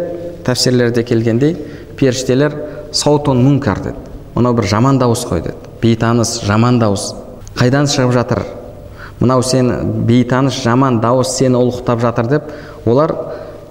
тәпсірлерде 0.45 1.03
келгендей 1.03 1.55
періштелер 1.97 2.55
саутун 2.91 3.43
мункар 3.43 3.83
деді. 3.83 3.95
Мынау 4.35 4.57
бір 4.57 4.65
жаман 4.65 4.97
дауыс 4.97 5.25
қой 5.29 5.43
деді. 5.43 5.57
Бейтаныс 5.81 6.39
жаман 6.47 6.79
дауыс. 6.79 7.13
Қайдан 7.55 7.85
шығып 7.85 8.13
жатыр? 8.15 8.41
Мынау 9.19 9.43
сен 9.43 9.71
бейтаныс 10.07 10.61
жаман 10.63 10.99
дауыс 11.03 11.35
сені 11.37 11.59
ұлықтап 11.59 12.01
жатыр 12.01 12.29
деп 12.31 12.51
олар 12.85 13.13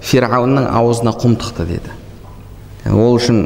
фирғаунның 0.01 0.69
аузына 0.71 1.13
құм 1.19 1.35
тықты 1.41 1.65
деді. 1.67 1.95
Ол 2.93 3.17
үшін 3.17 3.41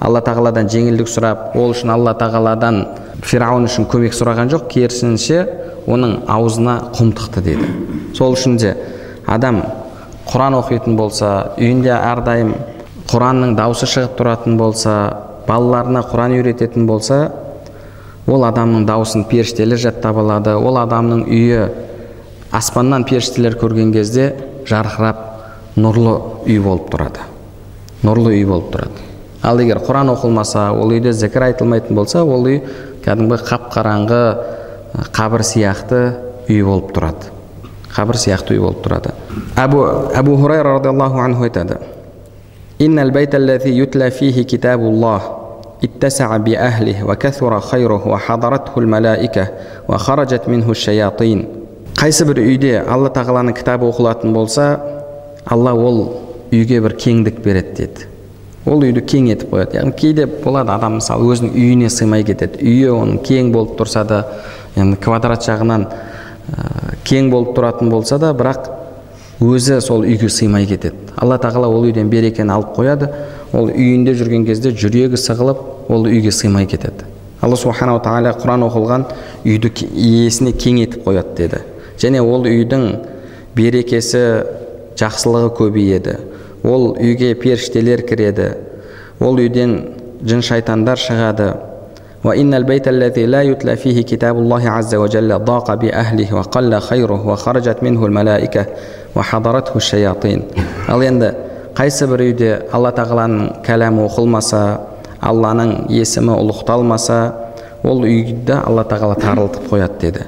алла 0.00 0.20
тағаладан 0.22 0.68
жеңілдік 0.70 1.08
сұрап 1.10 1.56
ол 1.56 1.72
үшін 1.72 1.90
алла 1.94 2.14
тағаладан 2.18 2.82
фирғаун 3.24 3.66
үшін 3.66 3.88
көмек 3.90 4.14
сұраған 4.14 4.52
жоқ 4.52 4.68
керісінше 4.74 5.40
оның 5.86 6.20
аузына 6.28 6.76
құм 6.94 7.12
тықты 7.16 7.42
деді. 7.42 7.70
Сол 8.14 8.36
үшін 8.36 8.58
де 8.60 8.76
адам 9.26 9.62
құран 10.28 10.58
оқитын 10.60 10.96
болса 10.98 11.52
үйінде 11.56 11.94
әрдайым 11.94 12.54
құранның 13.10 13.56
дауысы 13.58 13.86
шығып 13.90 14.16
тұратын 14.18 14.56
болса 14.58 14.94
балаларына 15.46 16.02
құран 16.10 16.36
үйрететін 16.36 16.86
болса 16.86 17.20
ол 18.26 18.44
адамның 18.48 18.86
дауысын 18.88 19.26
періштелер 19.30 19.78
жаттап 19.78 20.18
алады 20.18 20.56
ол 20.58 20.78
адамның 20.80 21.26
үйі 21.30 21.66
аспаннан 22.54 23.04
періштелер 23.06 23.56
көрген 23.60 23.92
кезде 23.94 24.32
жарқырап 24.66 25.22
нұрлы 25.78 26.16
үй 26.48 26.58
болып 26.62 26.90
тұрады. 26.90 27.26
Нұрлы 28.02 28.34
үй 28.34 28.44
болып 28.48 28.72
тұрады. 28.74 29.04
Ал 29.46 29.60
егер 29.62 29.78
құран 29.84 30.10
оқылмаса 30.14 30.70
ол 30.74 30.90
үйде 30.90 31.12
зікір 31.14 31.50
айтылмайтын 31.50 31.96
болса 31.96 32.24
ол 32.24 32.48
үй 32.48 32.60
кәдімгі 33.04 33.38
қап 33.46 33.68
қараңғы 33.74 34.20
қабір 35.14 35.44
сияқты 35.46 36.00
үй 36.48 36.62
болып 36.66 36.90
тұрады. 36.96 37.30
Қабір 37.94 38.18
сияқты 38.18 38.56
үй 38.56 38.64
болып 38.64 38.82
тұрады. 38.84 39.14
Әбу 39.56 39.84
әбу 40.16 40.36
хурайра 40.40 40.78
радиаллаху 40.78 41.22
анху 41.22 41.46
айтады. 41.46 41.78
اتسع 45.83 46.37
بأهله 46.37 47.03
وكثر 47.03 47.59
خيره 47.59 48.07
وحضرته 48.07 48.73
الملائكة 48.77 49.47
وخرجت 49.89 50.43
منه 50.47 50.71
الشياطين 50.71 51.45
қайсы 52.01 52.25
бір 52.25 52.39
үйде 52.41 52.71
алла 52.89 53.11
тағаланың 53.13 53.53
кітабы 53.59 53.85
оқылатын 53.85 54.31
болса 54.33 54.79
алла 55.45 55.73
ол 55.77 55.99
үйге 56.49 56.79
бір 56.81 56.95
кеңдік 56.97 57.43
береді 57.45 57.75
деді 57.77 58.07
ол 58.65 58.81
үйді 58.81 59.03
кең 59.05 59.27
етіп 59.35 59.51
қояды 59.53 59.77
яғни 59.77 59.93
кейде 59.99 60.25
болады 60.25 60.71
адам 60.73 60.97
мысалы 60.97 61.27
өзінің 61.33 61.53
үйіне 61.53 61.91
сыймай 61.93 62.25
кетеді 62.25 62.63
үйі 62.63 62.89
оның 62.95 63.21
кең 63.27 63.51
болып 63.53 63.75
тұрса 63.77 64.05
да 64.07 64.21
енді 64.75 64.97
квадрат 65.03 65.45
жағынан 65.45 65.85
ә, 65.85 66.95
кең 67.05 67.29
болып 67.33 67.53
тұратын 67.57 67.89
болса 67.93 68.17
да 68.21 68.31
бірақ 68.33 68.71
өзі 69.41 69.81
сол 69.81 70.05
үйге 70.05 70.29
сыймай 70.29 70.65
кетеді 70.69 71.13
алла 71.17 71.37
тағала 71.41 71.69
ол 71.69 71.85
үйден 71.85 72.09
берекені 72.09 72.53
алып 72.53 72.73
қояды 72.77 73.11
ол 73.53 73.69
үйінде 73.71 74.13
жүрген 74.17 74.45
кезде 74.47 74.71
жүрегі 74.71 75.19
сығылып 75.19 75.91
ол 75.91 76.07
үйге 76.09 76.31
сыймай 76.31 76.67
кетеді 76.71 77.07
алла 77.41 77.57
субханала 77.57 78.01
тағала 78.05 78.35
құран 78.41 78.65
оқылған 78.67 79.07
үйді 79.45 79.71
иесіне 79.91 80.53
кең 80.53 80.83
етіп 80.85 81.07
қояды 81.07 81.35
деді 81.37 81.63
және 82.01 82.21
ол 82.21 82.45
үйдің 82.49 82.85
берекесі 83.55 84.23
жақсылығы 84.99 85.51
көбейеді 85.57 86.17
ол 86.63 86.91
үйге 86.93 87.33
періштелер 87.41 88.05
кіреді 88.07 88.53
ол 89.19 89.41
үйден 89.41 89.75
жын 90.25 90.45
шайтандар 90.45 91.01
шығады 91.01 91.51
وإن 92.23 92.53
البيت 92.53 92.87
الذي 92.87 93.25
لا 93.25 93.41
يتلى 93.41 93.75
فيه 93.75 94.01
كتاب 94.01 94.37
الله 94.37 94.69
عز 94.69 94.95
وجل 94.95 95.39
ضاق 95.39 95.73
بأهله 95.73 96.35
وقل 96.35 96.79
خيره 96.79 97.27
وخرجت 97.27 97.83
منه 97.83 98.05
الملائكة 98.05 98.65
وحضرته 99.15 99.75
الشياطين 99.75 100.41
ал 100.87 101.01
енді 101.01 101.33
қайсы 101.76 102.06
бір 102.08 102.22
үйде 102.24 102.50
алла 102.72 102.88
тағаланың 102.96 103.60
кәләмі 103.66 104.06
оқылмаса 104.06 104.60
алланың 105.20 105.90
есімі 105.92 106.32
ұлықталмаса 106.32 107.18
ол 107.84 108.00
үйді 108.06 108.56
алла 108.62 108.86
тағала 108.88 109.18
тарылтып 109.20 109.68
қояды 109.68 109.98
деді. 110.00 110.22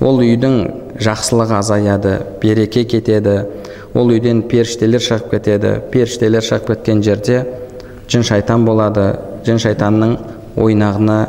Ол 0.00 0.22
үйдің 0.24 0.56
жақсылығы 1.04 1.58
азаяды 1.58 2.14
береке 2.40 2.86
кетеді. 2.88 3.44
Ол 3.94 4.14
үйден 4.14 4.42
періштелер 4.48 5.04
шығып 5.04 5.28
кетеді. 5.34 5.74
Періштелер 5.92 6.42
шығып 6.42 6.72
кеткен 6.72 7.04
жерде 7.04 7.44
жын 8.08 8.24
шайтан 8.24 8.64
болады. 8.64 9.18
Жын 9.44 9.60
шайтанның 9.60 10.16
ойнағына 10.56 11.20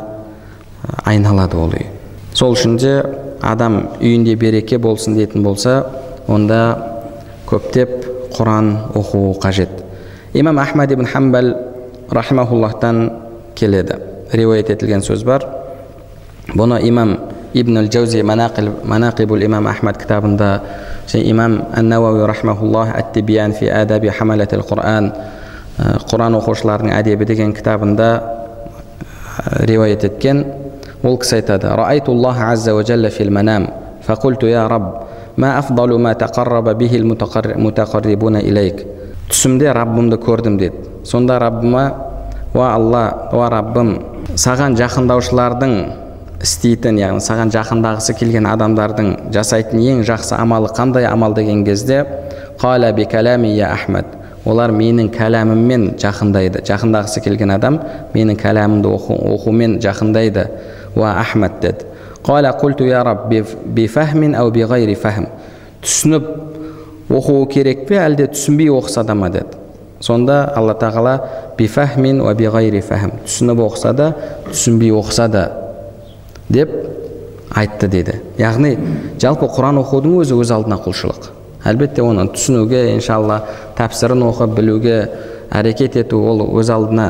айналады 1.04 1.60
ол 1.60 1.76
үй. 1.76 1.84
Сол 2.32 2.56
үшін 2.56 2.80
де 2.80 2.96
адам 3.44 3.82
үйінде 4.00 4.38
береке 4.40 4.78
болсын 4.78 5.20
дейтін 5.20 5.44
болса 5.44 5.82
онда 6.28 6.62
көптеп 7.46 8.15
құран 8.36 8.92
оқуы 8.94 9.38
қажет 9.40 9.68
имам 10.34 10.58
ахмад 10.58 10.92
ибн 10.92 11.06
хамбал 11.06 11.54
рахимахуллахтан 12.10 13.10
келеді 13.54 13.96
риуаят 14.32 14.70
етілген 14.70 15.00
сөз 15.00 15.24
бар 15.24 15.46
бұны 16.54 16.80
имам 16.88 17.16
ибн 17.54 17.78
әл 17.78 17.90
жаузи 17.92 18.22
манақибул 18.22 19.44
имам 19.44 19.66
ахмад 19.66 19.96
кітабында 20.02 20.60
имам 21.14 21.62
ан 21.74 21.88
науауи 21.88 22.26
рахмахуллах 22.26 22.94
ат 22.94 23.12
тибиян 23.14 23.52
фи 23.52 23.66
адаби 23.66 24.08
хамалатил 24.08 24.60
құран 24.60 25.12
құран 25.78 26.36
оқушылардың 26.40 26.92
әдебі 26.92 27.24
деген 27.24 27.52
кітабында 27.52 28.22
риуаят 29.60 30.04
еткен 30.04 30.44
ол 31.02 31.18
кісі 31.18 31.40
айтады 31.40 31.68
ма 35.36 35.58
афдалу 35.58 35.98
ма 35.98 36.14
тақарраба 36.14 36.74
мутақаррибуна 36.74 38.42
түсімде 39.28 39.72
раббымды 39.74 40.16
көрдім 40.22 40.58
деді 40.58 40.76
сонда 41.04 41.38
раббыма 41.38 41.92
уа 42.54 42.72
алла 42.74 43.28
уа 43.32 43.48
раббым 43.50 43.96
саған 44.38 44.76
жақындаушылардың 44.78 45.74
істейтін 46.42 47.00
яғни 47.00 47.24
саған 47.24 47.50
жақындағысы 47.54 48.14
келген 48.20 48.46
адамдардың 48.46 49.32
жасайтын 49.34 49.82
ең 49.82 50.04
жақсы 50.06 50.36
амалы 50.38 50.70
қандай 50.76 51.08
амал 51.10 51.34
деген 51.34 51.64
кезде 51.64 52.04
қала 52.60 52.92
би 52.92 53.06
я 53.56 53.72
ахмад 53.72 54.06
олар 54.44 54.70
менің 54.70 55.10
кәләміммен 55.10 55.96
жақындайды 55.98 56.62
жақындағысы 56.62 57.20
келген 57.24 57.50
адам 57.50 57.80
менің 58.14 58.38
кәләмімді 58.38 58.88
оқу, 58.88 59.16
оқумен 59.34 59.80
жақындайды 59.82 60.46
уа 60.94 61.16
ахмад 61.18 61.60
деді 61.60 61.86
түсініп 65.84 66.26
оқуы 67.12 67.46
керек 67.52 67.86
пе 67.86 68.00
әлде 68.02 68.26
түсінбей 68.32 68.72
оқыса 68.74 69.04
да 69.06 69.14
ма 69.14 69.30
деді 69.30 69.60
сонда 70.00 70.40
алла 70.56 70.74
тағала 70.74 71.20
бифахмин 71.58 72.20
уа 72.20 72.34
фахм 72.34 73.12
түсініп 73.26 73.62
оқыса 73.68 73.92
да 73.92 74.14
түсінбей 74.50 74.90
оқыса 74.90 75.28
да 75.28 75.44
деп 76.48 76.70
айтты 77.54 77.88
деді 77.88 78.20
яғни 78.38 78.76
жалпы 79.22 79.46
құран 79.46 79.78
оқудың 79.84 80.18
өзі 80.20 80.40
өз 80.40 80.50
алдына 80.50 80.80
құлшылық 80.82 81.30
әлбетте 81.64 82.02
оны 82.02 82.26
түсінуге 82.34 82.94
иншалла 82.94 83.40
тәпсірін 83.78 84.26
оқып 84.26 84.58
білуге 84.58 84.98
әрекет 85.50 85.96
ету 86.02 86.20
ол 86.26 86.44
өз 86.58 86.70
алдына 86.74 87.08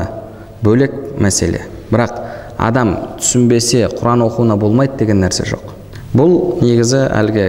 бөлек 0.61 0.93
мәселе 1.19 1.65
бірақ 1.91 2.26
адам 2.57 2.93
түсінбесе 3.19 3.87
құран 3.93 4.23
оқуына 4.25 4.57
болмайды 4.57 4.97
деген 5.03 5.21
нәрсе 5.21 5.45
жоқ. 5.47 5.73
Бұл 6.17 6.61
негізі 6.63 7.03
әлгі 7.13 7.47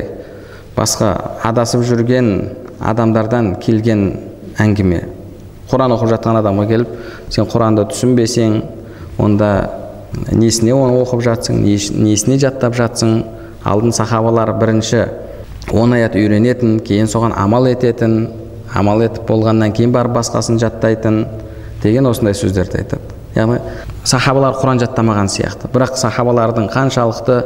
басқа 0.77 1.12
адасып 1.49 1.85
жүрген 1.88 2.31
адамдардан 2.81 3.55
келген 3.62 4.05
әңгіме. 4.61 5.03
Құран 5.71 5.94
оқып 5.97 6.12
жатқан 6.12 6.40
адамға 6.40 6.66
келіп 6.68 6.92
сен 7.33 7.49
құранды 7.49 7.87
түсінбесең 7.92 8.61
онда 9.18 9.51
несіне 10.33 10.75
оны 10.77 11.01
оқып 11.03 11.25
жатсың 11.25 11.62
несіне 11.64 12.38
жаттап 12.40 12.77
жатсың? 12.79 13.23
Алдын 13.64 13.92
сахабалар 13.92 14.53
бірінші 14.61 15.03
он 15.75 15.92
аят 15.92 16.14
үйренетін 16.16 16.79
кейін 16.81 17.11
соған 17.11 17.35
амал 17.37 17.66
ететін 17.68 18.29
амал 18.75 19.03
етіп 19.05 19.27
болғаннан 19.29 19.75
кейін 19.77 19.92
барып 19.92 20.14
басқасын 20.16 20.61
жаттайтын 20.62 21.25
деген 21.83 22.07
осындай 22.07 22.37
сөздерді 22.38 22.81
айтады. 22.81 23.08
Яғни 23.37 23.59
сахабалар 24.09 24.57
құран 24.61 24.81
жаттамаған 24.83 25.29
сияқты. 25.33 25.71
Бірақ 25.73 25.97
сахабалардың 26.01 26.69
қаншалықты 26.73 27.38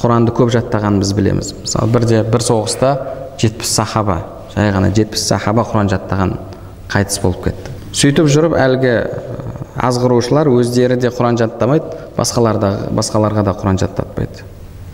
құранды 0.00 0.34
көп 0.34 0.52
жаттағанын 0.54 1.00
біз 1.02 1.12
білеміз. 1.16 1.52
Мысалы 1.62 1.90
бірде 1.92 2.22
бір 2.24 2.44
соғыста 2.44 2.94
жетпіс 3.40 3.74
сахаба 3.78 4.20
жай 4.54 4.72
ғана 4.74 4.90
жетпіс 4.94 5.26
сахаба 5.30 5.64
құран 5.68 5.90
жаттаған 5.92 6.36
қайтыс 6.90 7.20
болып 7.22 7.44
кетті. 7.48 7.74
Сөйтіп 7.94 8.30
жүріп 8.30 8.56
әлгі 8.58 8.94
азғырушылар 9.80 10.50
өздері 10.50 10.96
де 11.00 11.10
құран 11.14 11.38
жаттамайды 11.40 12.08
басқаларға 12.16 13.44
да 13.46 13.54
құран 13.54 13.80
жаттатпайды. 13.80 14.44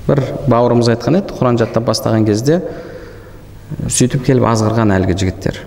Бір 0.07 0.23
бауырымыз 0.47 0.93
айтқан 0.93 1.21
еді 1.21 1.39
құран 1.39 1.59
жаттап 1.61 1.89
бастаған 1.89 2.27
кезде 2.29 2.61
сөйтіп 3.91 4.27
келіп 4.29 4.47
азғырған 4.53 4.95
әлгі 4.97 5.17
жігіттер. 5.19 5.65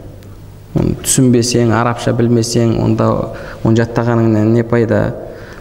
Түсінбесең 0.75 1.71
арабша 1.73 2.13
білмесең 2.13 2.75
онда 2.83 3.09
оны 3.63 3.79
жаттағаныңнан 3.79 4.53
не 4.53 4.63
пайда? 4.63 5.01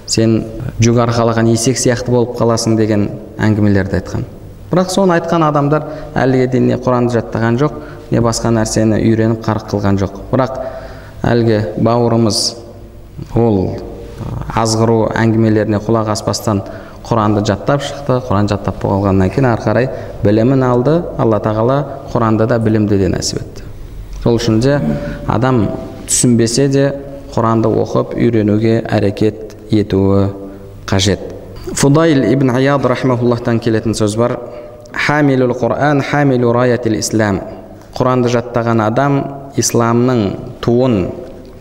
Сен 0.08 0.38
жүк 0.80 1.00
арқалаған 1.04 1.50
есек 1.52 1.76
сияқты 1.76 2.12
болып 2.12 2.36
қаласың 2.38 2.76
деген 2.78 3.08
әңгімелерді 3.44 3.98
айтқан. 3.98 4.24
Бірақ 4.70 4.92
соны 4.92 5.18
айтқан 5.18 5.44
адамдар 5.44 5.84
әліге 6.16 6.46
дейін 6.54 6.70
не 6.70 6.78
құранды 6.80 7.12
жаттаған 7.16 7.58
жоқ 7.60 7.76
не 8.12 8.22
басқа 8.24 8.52
нәрсені 8.56 9.02
үйреніп 9.04 9.44
қарық 9.44 9.68
қылған 9.72 10.00
жоқ. 10.00 10.16
Бірақ 10.32 10.58
әлгі 11.28 11.60
бауырымыз 11.84 12.40
ол 13.36 13.60
азғыру 14.56 15.10
әңгімелеріне 15.12 15.80
құлақ 15.84 16.12
аспастан 16.16 16.64
құранды 17.04 17.44
жаттап 17.44 17.84
шықты. 17.84 18.20
Құран 18.28 18.48
жаттап 18.48 18.80
болғаннан 18.82 19.32
кейін 19.32 19.52
ары 19.52 19.64
қарай 19.64 19.90
білімін 20.24 20.64
алды. 20.64 21.02
Алла 21.18 21.40
тағала 21.44 21.80
құранды 22.12 22.48
да 22.48 22.58
білімді 22.58 22.98
де 23.00 23.12
нәсіп 23.12 23.44
етті. 23.44 23.67
Сол 24.22 24.38
үшін 24.38 24.60
де 24.64 24.78
адам 25.26 25.64
түсінбесе 26.08 26.68
де 26.72 26.86
құранды 27.34 27.70
оқып 27.70 28.14
үйренуге 28.18 28.80
әрекет 28.82 29.56
етуі 29.70 30.28
қажет. 30.88 31.20
Фудайл 31.74 32.24
ибн 32.32 32.50
аяд 32.56 32.86
рахмауллахтан 32.86 33.60
келетін 33.60 33.94
сөз 33.94 34.16
бар. 34.16 34.38
Хамилул 34.92 35.52
құран 35.52 36.00
хамилу 36.02 36.52
раятил 36.52 36.96
ислам 36.98 37.42
құранды 37.96 38.30
жаттаған 38.32 38.80
адам 38.84 39.18
исламның 39.60 40.22
туын 40.64 40.96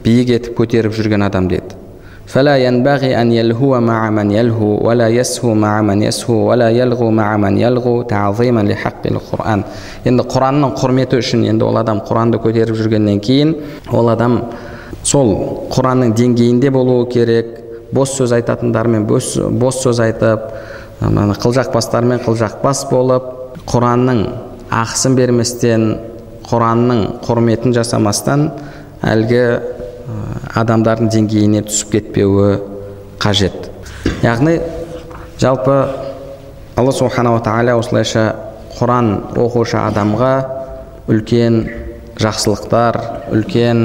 биік 0.05 0.31
етіп 0.37 0.57
көтеріп 0.61 0.95
жүрген 0.95 1.25
адам 1.27 1.49
деді 1.51 1.76
فلا 2.26 2.56
ينبغي 2.56 3.20
أن 3.22 3.32
يلهو 3.32 3.80
مع 3.80 4.10
من 4.10 4.30
يلهو 4.30 4.88
ولا 4.88 5.08
يسهو 5.08 5.54
مع 5.54 5.82
من 5.82 6.02
يسهو 6.02 6.34
ولا 6.50 6.70
يلغو 6.70 7.10
مع 7.10 7.36
من 7.36 7.58
يلغو 7.58 8.02
تعظيما 8.02 8.60
لحق 8.60 9.06
القرآن 9.06 9.64
енді 10.06 10.24
құранның 10.32 10.72
құрметі 10.78 11.18
үшін 11.22 11.44
енді 11.50 11.66
ол 11.66 11.76
адам 11.82 12.00
құранды 12.08 12.40
көтеріп 12.42 12.78
жүргеннен 12.78 13.20
кейін 13.22 13.52
ол 13.92 14.08
адам 14.14 14.38
сол 15.04 15.34
құранның 15.74 16.14
деңгейінде 16.18 16.70
болуы 16.74 17.08
керек 17.12 17.58
бос 17.92 18.16
сөз 18.16 18.32
айтатындармен 18.38 19.04
бос, 19.06 19.36
бос 19.36 19.82
сөз 19.84 20.00
айтып 20.06 20.48
қылжақбастармен 21.42 22.22
қылжақбас 22.24 22.86
болып 22.90 23.28
құранның 23.68 24.24
ақысын 24.72 25.18
берместен 25.18 25.86
құранның 26.48 27.04
құрметін 27.26 27.74
жасамастан 27.76 28.48
әлгі 29.02 29.44
адамдардың 30.57 31.09
деңгейіне 31.13 31.63
түсіп 31.67 31.91
кетпеуі 31.93 32.57
қажет. 33.21 33.69
Яғни 34.23 34.57
жалпы 35.41 35.75
алла 36.77 36.93
субханала 36.93 37.41
тағала 37.45 37.77
осылайша 37.77 38.27
құран 38.77 39.11
оқушы 39.37 39.77
адамға 39.81 40.33
үлкен 41.09 41.59
жақсылықтар 42.21 42.99
үлкен 43.33 43.83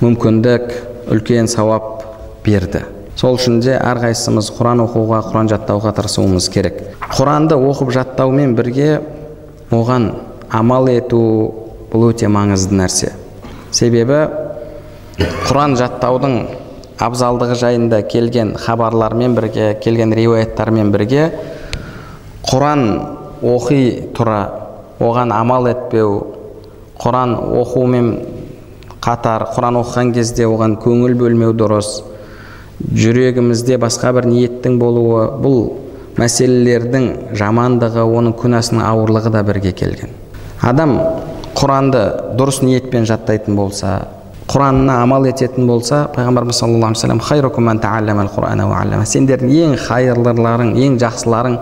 мүмкіндік 0.00 0.72
үлкен 1.12 1.48
сауап 1.48 2.04
берді. 2.44 2.84
Сол 3.16 3.36
үшін 3.36 3.58
де 3.64 3.74
әрқайсымыз 3.76 4.52
құран 4.56 4.84
оқуға 4.86 5.22
құран 5.26 5.48
жаттауға 5.50 5.92
тырысуымыз 5.98 6.48
керек. 6.52 6.78
Құранды 7.16 7.56
оқып 7.56 7.90
жаттаумен 7.96 8.54
бірге 8.56 9.00
оған 9.72 10.12
амал 10.48 10.88
ету 10.88 11.20
бұл 11.92 12.10
өте 12.12 12.30
маңызды 12.32 12.76
нәрсе. 12.78 13.12
Себебі 13.72 14.22
құран 15.20 15.76
жаттаудың 15.80 16.36
абзалдығы 17.00 17.56
жайында 17.60 18.02
келген 18.08 18.54
хабарлармен 18.60 19.34
бірге 19.36 19.72
келген 19.82 20.12
риуаяттармен 20.16 20.92
бірге 20.94 21.30
құран 22.48 22.84
оқи 23.40 23.80
тұра 24.16 24.40
оған 25.00 25.32
амал 25.32 25.68
етпеу 25.70 26.14
құран 27.00 27.34
оқумен 27.60 28.10
қатар 29.00 29.46
құран 29.54 29.80
оқыған 29.80 30.12
кезде 30.16 30.46
оған 30.48 30.76
көңіл 30.82 31.16
бөлмеу 31.20 31.56
дұрыс 31.56 32.02
жүрегімізде 32.80 33.78
басқа 33.80 34.12
бір 34.16 34.28
ниеттің 34.28 34.78
болуы 34.80 35.26
бұл 35.40 35.60
мәселелердің 36.20 37.36
жамандығы 37.38 38.04
оның 38.04 38.36
күнәсінің 38.40 38.84
ауырлығы 38.84 39.32
да 39.32 39.42
бірге 39.46 39.72
келген. 39.72 40.12
Адам 40.60 40.96
құранды 41.56 42.02
дұрыс 42.36 42.60
ниетпен 42.64 43.06
жаттайтын 43.08 43.56
болса 43.56 43.94
құранына 44.50 44.96
амал 45.04 45.28
ететін 45.30 45.68
болса 45.68 46.08
пайғамбарымыз 46.14 46.58
саллаллаху 46.58 46.90
алейhi 46.90 46.96
вассалам 48.66 49.04
сендердің 49.06 49.50
ең 49.54 49.76
хайырлыларың 49.84 50.72
ең 50.74 50.96
жақсыларың 50.98 51.54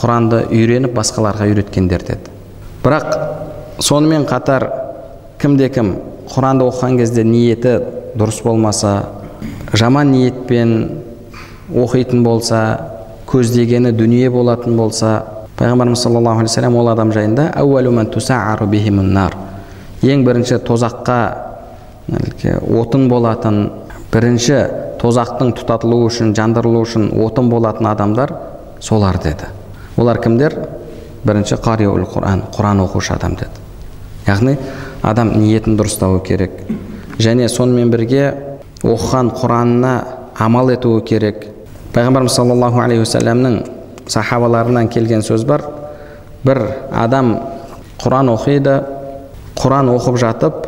құранды 0.00 0.40
үйреніп 0.50 0.96
басқаларға 0.96 1.46
үйреткендер 1.52 2.02
деді. 2.08 2.32
Бірақ 2.82 3.06
сонымен 3.78 4.26
қатар 4.26 4.66
кімде 5.38 5.68
кім 5.70 5.94
құранды 6.32 6.66
оқыған 6.66 6.98
кезде 6.98 7.22
ниеті 7.22 7.76
дұрыс 8.18 8.42
болмаса 8.42 9.06
жаман 9.72 10.10
ниетпен 10.10 10.74
оқитын 11.70 12.26
болса 12.26 12.64
көздегені 13.30 13.94
дүние 13.94 14.30
болатын 14.30 14.76
болса 14.76 15.22
пайғамбарымыз 15.58 16.02
саллаллаху 16.02 16.42
алейхи 16.42 16.50
вассалам 16.50 16.76
ол 16.82 16.88
адам 16.90 17.14
жайында 17.14 17.52
ең 20.04 20.20
бірінші 20.26 20.58
тозаққа 20.66 21.53
отын 22.08 23.08
болатын 23.08 23.60
бірінші 24.12 24.58
тозақтың 25.00 25.54
тұтатылуы 25.58 26.08
үшін 26.08 26.34
жандырылу 26.36 26.82
үшін 26.84 27.10
отын 27.24 27.48
болатын 27.50 27.88
адамдар 27.90 28.34
солар 28.80 29.18
деді. 29.22 29.48
Олар 29.96 30.20
кімдер? 30.20 30.56
Бірінші 31.24 31.56
қариул 31.64 32.04
құран 32.08 32.44
құран 32.52 32.82
оқушы 32.84 33.14
адам 33.14 33.36
деді. 33.40 33.62
Яғни 34.26 34.56
адам 35.02 35.32
ниетін 35.38 35.78
дұрыстауы 35.78 36.22
керек. 36.24 36.52
Және 37.18 37.48
сонымен 37.48 37.90
бірге 37.92 38.34
оқыған 38.82 39.32
құранына 39.38 39.94
амал 40.38 40.72
етуі 40.74 41.02
керек. 41.06 41.46
Пайғамбарымыз 41.94 42.34
саллаллаху 42.34 42.82
алейхи 42.82 43.04
уассаламның 43.04 43.58
сахабаларынан 44.10 44.88
келген 44.88 45.22
сөз 45.24 45.46
бар. 45.48 45.64
Бір 46.44 46.60
адам 46.92 47.38
құран 48.02 48.32
оқиды 48.34 48.80
құран 49.56 49.92
оқып 49.94 50.18
жатып 50.20 50.66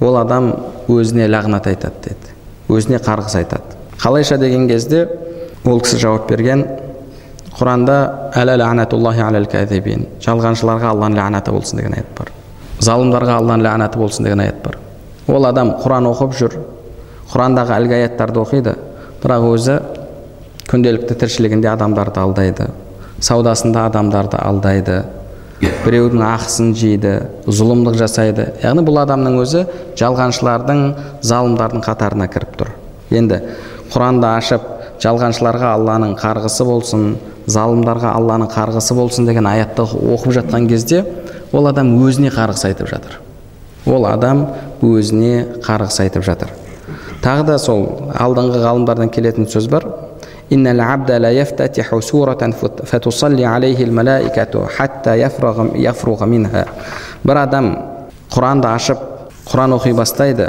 ол 0.00 0.16
адам 0.20 0.52
өзіне 0.88 1.28
лағнат 1.30 1.68
айтады 1.70 2.10
деді 2.10 2.34
өзіне 2.68 2.98
қарғыс 3.02 3.36
айтады. 3.38 3.76
Қалайша 4.00 4.38
деген 4.38 4.68
кезде 4.68 5.06
ол 5.64 5.80
кісі 5.80 5.98
жауап 6.02 6.28
берген 6.30 6.66
құранда 7.56 8.32
жалғаншыларға 10.26 10.90
алланың 10.92 11.16
ләнаты 11.16 11.52
болсын 11.52 11.78
деген 11.80 11.94
аят 11.96 12.10
бар. 12.18 12.32
Залымдарға 12.80 13.38
алланың 13.40 13.64
ләнаты 13.64 13.98
болсын 13.98 14.24
деген 14.24 14.40
аят 14.40 14.58
бар. 14.64 14.76
Ол 15.28 15.46
адам 15.46 15.72
құран 15.80 16.10
оқып 16.10 16.34
жүр 16.36 16.58
құрандағы 17.32 17.74
әлгі 17.76 17.96
аяттарды 17.96 18.42
оқиды 18.42 18.74
бірақ 19.22 19.46
өзі 19.50 19.78
күнделікті 20.70 21.16
тіршілігінде 21.22 21.70
адамдарды 21.72 22.20
алдайды 22.22 22.68
саудасында 23.22 23.86
адамдарды 23.90 24.38
алдайды 24.38 25.00
біреудің 25.60 26.22
ақысын 26.26 26.72
жейді 26.76 27.12
зұлымдық 27.46 27.96
жасайды. 28.00 28.50
Яғни 28.62 28.84
бұл 28.84 29.00
адамның 29.02 29.38
өзі 29.40 29.62
жалғаншылардың 29.96 30.82
залымдардың 31.24 31.84
қатарына 31.86 32.28
кіріп 32.32 32.58
тұр. 32.60 32.72
Енді 33.14 33.40
құранды 33.94 34.28
ашып 34.28 34.66
жалғаншыларға 35.02 35.72
алланың 35.78 36.16
қарғысы 36.20 36.66
болсын 36.66 37.06
залымдарға 37.46 38.12
алланың 38.18 38.50
қарғысы 38.52 38.96
болсын 38.98 39.28
деген 39.28 39.46
аятты 39.48 39.86
оқып 39.86 40.34
жатқан 40.40 40.68
кезде 40.68 41.04
ол 41.52 41.68
адам 41.70 41.94
өзіне 42.04 42.32
қарғыс 42.34 42.66
айтып 42.68 42.90
жатыр. 42.90 43.20
Ол 43.86 44.06
адам 44.10 44.46
өзіне 44.82 45.60
қарғыс 45.64 46.00
айтып 46.02 46.26
жатыр. 46.26 46.50
Тағы 47.22 47.46
да 47.46 47.58
сол 47.58 47.86
алдыңғы 48.12 48.60
ғалымдардан 48.64 49.12
келетін 49.14 49.46
сөз 49.50 49.70
бар. 49.70 49.86
إن 50.53 50.67
العبد 50.67 51.11
لا 51.11 51.31
يفتتح 51.31 51.99
سورة 51.99 52.51
فتصلي 52.85 53.45
عليه 53.45 53.83
الملائكة 53.83 54.67
حتى 54.67 55.15
يفرغ, 55.21 55.65
يفرغ 55.75 56.25
منها 56.25 56.65
бір 57.21 57.37
адам 57.37 57.67
құранды 58.33 58.65
ашып 58.71 59.01
құран 59.45 59.75
оқи 59.77 59.91
бастайды 59.93 60.47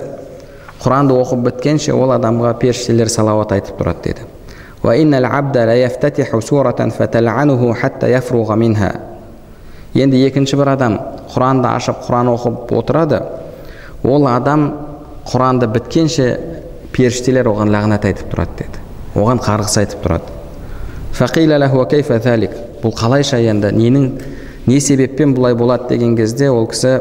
құранды 0.81 1.19
оқып 1.21 1.43
біткенше 1.49 1.93
ол 1.93 2.15
адамға 2.15 2.55
періштелер 2.63 3.11
салауат 3.13 3.53
айтып 3.53 3.77
тұрады 3.81 4.01
деді 4.07 4.23
енді 9.95 10.23
екінші 10.25 10.57
бір 10.57 10.73
адам 10.73 10.97
құранды 11.35 11.69
ашып 11.69 12.01
құран 12.07 12.33
оқып 12.33 12.73
отырады 12.79 13.21
ол 14.03 14.27
адам 14.27 14.65
құранды 15.29 15.69
біткенше 15.75 16.31
періштелер 16.97 17.53
оған 17.53 17.69
лағнат 17.75 18.09
айтып 18.09 18.33
тұрады 18.33 18.65
деді 18.65 18.81
оған 19.18 19.42
қарғыс 19.42 19.78
айтып 19.82 20.06
тұрады. 20.06 20.28
Бұл 22.78 22.94
қалайша 22.94 23.40
енді? 23.42 23.72
Ненің 23.74 24.04
не 24.70 24.80
себеппен 24.80 25.34
бұлай 25.34 25.56
болады 25.58 25.88
деген 25.90 26.16
кезде 26.16 26.52
ол 26.54 26.68
кісі 26.70 27.00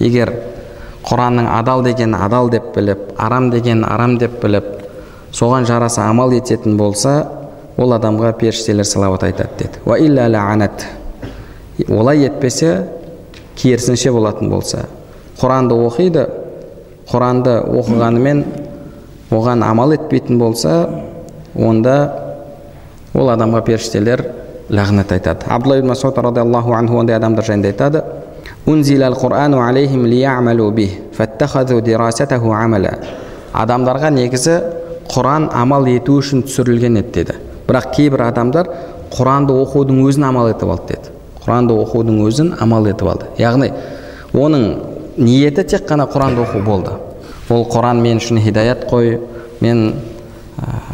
егер 0.00 0.30
құранның 1.04 1.46
адал 1.48 1.82
деген 1.84 2.14
адал 2.14 2.50
деп 2.50 2.74
біліп 2.74 2.98
арам 3.18 3.50
деген 3.50 3.84
арам 3.84 4.18
деп 4.18 4.40
біліп 4.42 4.64
соған 5.32 5.64
жараса 5.68 6.08
амал 6.08 6.32
ететін 6.32 6.76
болса 6.76 7.26
ол 7.76 7.92
адамға 7.96 8.32
періштелер 8.40 8.84
салауат 8.84 9.22
айтады 9.24 9.48
деді. 9.58 9.78
Олай 11.88 12.26
етпесе 12.26 12.88
керісінше 13.56 14.12
болатын 14.12 14.50
болса. 14.50 14.86
Құранды 15.40 15.76
оқиды 15.86 16.26
құранды 17.10 17.56
оқығанымен 17.80 18.44
оған 19.34 19.64
амал 19.66 19.94
етпейтін 19.94 20.38
болса 20.38 20.88
онда 21.54 21.96
ол 23.14 23.30
адамға 23.32 23.64
періштелер 23.66 24.24
лағнат 24.70 25.12
айтады. 25.12 25.46
Абдулла 25.50 25.78
ибн 25.80 25.88
масуд 25.88 26.18
радиаллаху 26.18 26.72
анху 26.74 27.00
ондай 27.00 27.16
адамдар 27.16 27.44
жайында 27.44 27.68
айтады. 27.68 28.02
Адамдарға 33.50 34.10
негізі 34.14 34.52
құран 35.10 35.48
амал 35.50 35.88
ету 35.90 36.20
үшін 36.20 36.44
түсірілген 36.46 37.00
еді 37.00 37.10
деді. 37.16 37.34
Бірақ 37.66 37.88
кейбір 37.96 38.22
адамдар 38.28 38.68
құранды 39.10 39.56
оқудың 39.64 40.04
өзін 40.06 40.28
амал 40.28 40.52
етіп 40.52 40.70
алды 40.70 40.94
деді. 40.94 41.10
Құранды 41.42 41.74
оқудың 41.82 42.20
өзін 42.28 42.52
амал 42.62 42.86
етіп 42.86 43.10
алды. 43.10 43.26
Яғни 43.42 43.72
оның 44.38 44.68
ниеті 45.16 45.64
тек 45.64 45.88
қана 45.88 46.06
құранды 46.10 46.44
оқу 46.44 46.62
болды. 46.64 46.94
Ол 47.50 47.66
құран 47.70 48.00
мен 48.02 48.18
үшін 48.18 48.40
хидаят 48.42 48.86
қой. 48.90 49.18
Мен 49.60 49.94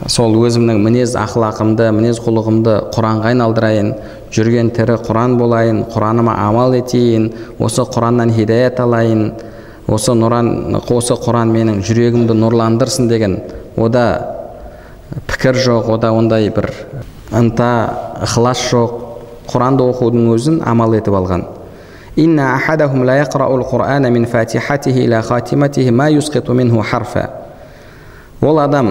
сол 0.07 0.37
өзімнің 0.47 0.79
мінез 0.83 1.17
ақылақымды 1.19 1.89
мінез 1.95 2.21
құлығымды 2.23 2.77
құранға 2.95 3.33
айналдырайын 3.33 3.93
жүрген 4.35 4.71
тірі 4.77 4.99
құран 5.07 5.37
болайын 5.41 5.83
құраныма 5.91 6.37
амал 6.39 6.77
етейін 6.79 7.33
осы 7.59 7.83
құраннан 7.83 8.31
хидаят 8.37 8.79
алайын 8.83 9.33
осы 9.91 10.15
нұран 10.15 10.79
осы 10.79 11.17
құран 11.19 11.51
менің 11.55 11.83
жүрегімді 11.87 12.37
нұрландырсын 12.39 13.11
деген. 13.11 13.41
Ода 13.77 14.07
пікір 15.27 15.59
жоқ 15.67 15.91
ода 15.97 16.13
ондай 16.15 16.51
бір 16.51 16.71
ынта 17.33 17.71
ықылас 18.23 18.63
жоқ. 18.71 19.03
Құранды 19.47 19.85
оқудың 19.87 20.31
өзін 20.35 20.63
амал 20.67 20.95
етіп 20.99 21.15
алған. 21.15 21.45
Ол 28.41 28.61
адам 28.63 28.89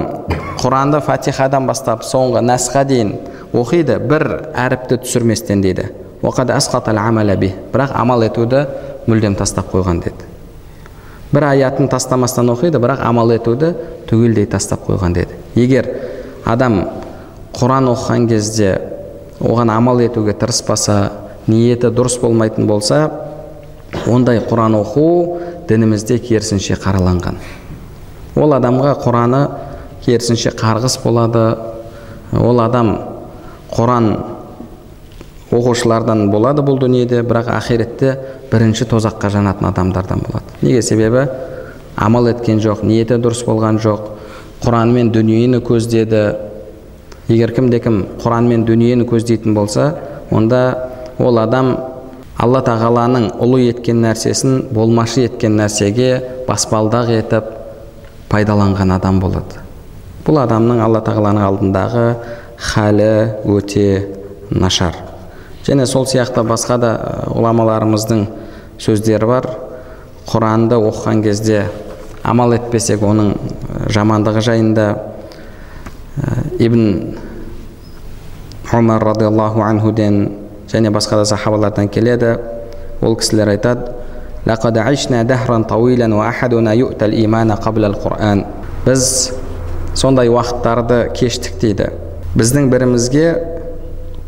құранды 0.61 1.01
фатихадан 1.01 1.65
бастап 1.65 2.05
соңғы 2.05 2.43
насқа 2.45 2.83
дейін 2.85 3.15
оқиды 3.53 3.97
бір 3.97 4.27
әріпті 4.53 4.99
түсірместен 5.01 5.65
дейді 5.65 5.88
бірақ 7.73 7.97
амал 7.97 8.27
етуді 8.29 8.67
мүлдем 9.09 9.35
тастап 9.41 9.73
қойған 9.73 10.03
деді 10.05 10.29
бір 11.33 11.49
аятын 11.49 11.89
тастамастан 11.89 12.53
оқиды 12.53 12.77
бірақ 12.77 13.01
амал 13.09 13.33
етуді 13.33 13.73
түгелдей 14.09 14.45
тастап 14.45 14.85
қойған 14.85 15.17
деді 15.17 15.41
егер 15.55 15.89
адам 16.45 16.83
құран 17.57 17.89
оқыған 17.89 18.29
кезде 18.29 18.73
оған 19.39 19.71
амал 19.73 20.01
етуге 20.05 20.33
тырыспаса 20.33 21.24
ниеті 21.47 21.91
дұрыс 21.93 22.19
болмайтын 22.21 22.67
болса 22.67 23.10
ондай 24.08 24.41
құран 24.43 24.75
оқу 24.79 25.08
дінімізде 25.69 26.19
керісінше 26.19 26.77
қараланған. 26.81 27.38
Ол 28.36 28.53
адамға 28.58 28.95
құраны 29.03 29.41
керісінше 30.05 30.53
қарғыс 30.58 30.99
болады. 31.03 31.45
Ол 32.36 32.60
адам 32.62 32.95
құран 33.71 34.10
оқушылардан 35.53 36.29
болады 36.34 36.65
бұл 36.65 36.79
дүниеде 36.81 37.21
бірақ 37.23 37.51
ақиретте 37.55 38.15
бірінші 38.51 38.89
тозаққа 38.91 39.29
жанатын 39.38 39.69
адамдардан 39.69 40.25
болады. 40.25 40.58
Неге 40.62 40.81
себебі? 40.81 41.27
Амал 41.95 42.27
еткен 42.27 42.60
жоқ 42.60 42.84
ниеті 42.84 43.19
дұрыс 43.21 43.45
болған 43.47 43.79
жоқ. 43.79 44.12
Құранмен 44.65 45.12
дүниені 45.13 45.62
көздеді. 45.63 46.25
Егер 47.29 47.53
кімде 47.55 47.79
кім 47.79 48.03
құран 48.21 48.49
мен 48.49 48.65
дүниені 48.65 49.08
көздейтін 49.08 49.53
болса 49.55 49.93
онда 50.31 50.91
ол 51.19 51.39
адам 51.39 51.75
алла 52.38 52.62
тағаланың 52.65 53.30
ұлы 53.43 53.62
еткен 53.69 54.01
нәрсесін 54.04 54.65
болмашы 54.75 55.25
еткен 55.30 55.56
нәрсеге 55.60 56.10
баспалдақ 56.47 57.12
етіп 57.15 57.51
пайдаланған 58.32 58.95
адам 58.97 59.21
болады. 59.23 59.62
Бұл 60.25 60.41
адамның 60.41 60.82
алла 60.84 61.01
тағаланың 61.06 61.45
алдындағы 61.45 62.06
халі 62.58 63.12
өте 63.45 63.88
нашар. 64.49 64.97
Және 65.65 65.86
сол 65.88 66.06
сияқты 66.10 66.43
басқа 66.45 66.78
да 66.82 66.91
ғұламаларымыздың 67.32 68.25
сөздері 68.82 69.30
бар. 69.30 69.49
Құранды 70.25 70.78
оқыған 70.82 71.21
кезде 71.23 71.67
амал 72.25 72.56
етпесек 72.58 73.04
оның 73.06 73.36
жамандығы 73.93 74.41
жайында 74.41 74.88
ибн 76.60 77.15
омар 78.73 79.04
радиаллаху 79.06 79.62
анхуден 79.62 80.44
және 80.72 80.90
басқа 80.90 81.16
да 81.20 81.24
сахабалардан 81.24 81.88
келеді 81.88 82.36
ол 83.02 83.16
кісілер 83.16 83.48
айтады 83.56 83.92
біз 88.86 89.32
сондай 89.94 90.28
уақыттарды 90.32 91.12
кештік 91.12 91.58
дейді 91.60 91.90
біздің 92.36 92.70
бірімізге 92.72 93.26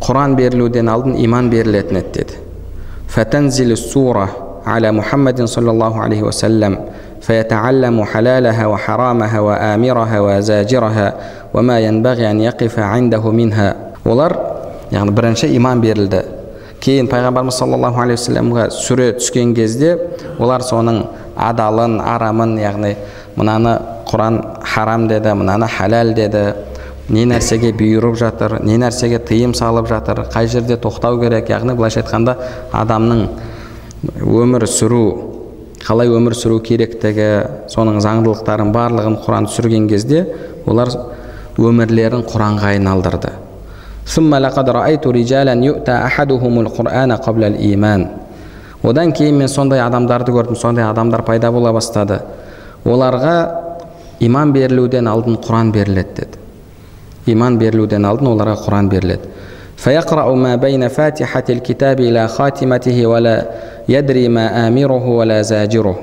құран 0.03 0.37
берілуден 0.37 0.89
алдын 0.93 1.17
иман 1.25 1.51
берілетін 1.51 2.03
еді 2.03 2.27
деді 3.17 3.77
сура 3.77 4.29
على 4.67 4.93
محمد 4.93 5.45
صلى 5.45 5.71
الله 5.71 6.01
عليه 6.01 6.23
وسلم 6.23 6.79
فيتعلم 7.21 8.05
حلالها 8.05 8.67
وحرامها 8.67 9.41
وآمرها 9.41 10.21
وزاجرها 10.21 11.15
وما 11.55 11.81
ينبغي 11.81 12.31
أن 12.31 12.41
يقف 12.41 12.79
عنده 12.79 13.31
منها 13.31 13.77
олар 14.07 14.33
яғни 14.92 15.12
бірінші 15.12 15.50
иман 15.56 15.82
берілді. 15.82 16.24
Кейін 16.84 17.10
пайғамбарымыз 17.10 17.58
саллаллаху 17.58 18.04
алейхи 18.04 18.22
уассаламға 18.22 18.68
сүре 18.76 19.12
түскен 19.18 19.56
кезде 19.58 19.96
олар 20.40 20.62
соның 20.62 21.02
адалын 21.36 21.98
арамын 22.02 22.58
яғни 22.62 22.94
мынаны 23.36 23.74
құран 24.10 24.42
харам 24.64 25.08
деді 25.08 25.34
мынаны 25.34 25.68
халал 25.68 26.14
деді 26.14 26.44
не 27.10 27.26
нәрсеге 27.26 27.72
бұйырып 27.78 28.18
жатыр 28.20 28.60
не 28.66 28.78
нәрсеге 28.78 29.20
тыйым 29.24 29.56
салып 29.56 29.88
жатыр 29.90 30.26
қай 30.34 30.48
жерде 30.52 30.78
тоқтау 30.78 31.20
керек 31.22 31.50
яғни 31.50 31.76
былайша 31.78 32.04
айтқанда 32.04 32.36
адамның 32.76 33.26
өмір 34.22 34.68
сүру 34.68 35.04
қалай 35.88 36.12
өмір 36.12 36.36
сүру 36.36 36.60
керектігі 36.68 37.30
соның 37.72 38.02
заңдылықтарын 38.04 38.74
барлығын 38.76 39.20
құран 39.24 39.48
түсірген 39.50 39.88
кезде 39.90 40.26
олар 40.68 40.92
өмірлерін 41.58 42.26
құранға 42.28 42.74
айналдырды. 42.76 43.47
одан 48.83 49.13
кейін 49.13 49.37
мен 49.39 49.49
сондай 49.49 49.81
адамдарды 49.81 50.33
көрдім 50.35 50.57
сондай 50.59 50.85
адамдар 50.85 51.23
пайда 51.23 51.53
бола 51.55 51.73
бастады 51.73 52.19
оларға 52.85 53.35
иман 54.21 54.53
берілуден 54.53 55.07
алдын 55.07 55.37
құран 55.39 55.71
беріледі 55.73 56.15
деді 56.17 57.33
иман 57.33 57.59
берілуден 57.59 58.05
алдын 58.05 58.33
оларға 58.35 58.57
құран 58.67 58.89
беріледі 58.91 59.29
فيقرأ 59.83 60.35
ما 60.35 60.57
بين 60.57 60.89
فاتحة 60.89 61.45
الكتاب 61.51 62.01
إلى 62.01 62.29
خاتمته 62.29 63.07
ولا 63.07 63.47
يدري 63.89 64.29
ما 64.29 64.69
آمره 64.69 65.09
ولا 65.09 65.43
زاجره 65.43 65.97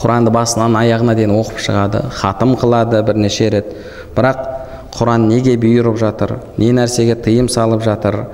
құранды 0.00 0.32
басынан 0.32 0.74
аяғына 0.80 1.14
дейін 1.14 1.34
оқып 1.36 1.58
шығады 1.62 2.00
хатым 2.16 2.54
қылады 2.56 3.02
бірнеше 3.06 3.50
рет 3.52 3.68
бірақ 4.16 4.38
құран 4.93 5.27
неге 5.27 5.57
бұйырып 5.59 5.97
жатыр? 5.99 6.37
Не 6.57 6.71
нәрсеге 6.75 7.15
тыйым 7.15 7.49
салып 7.49 7.83
жатыр? 7.83 8.25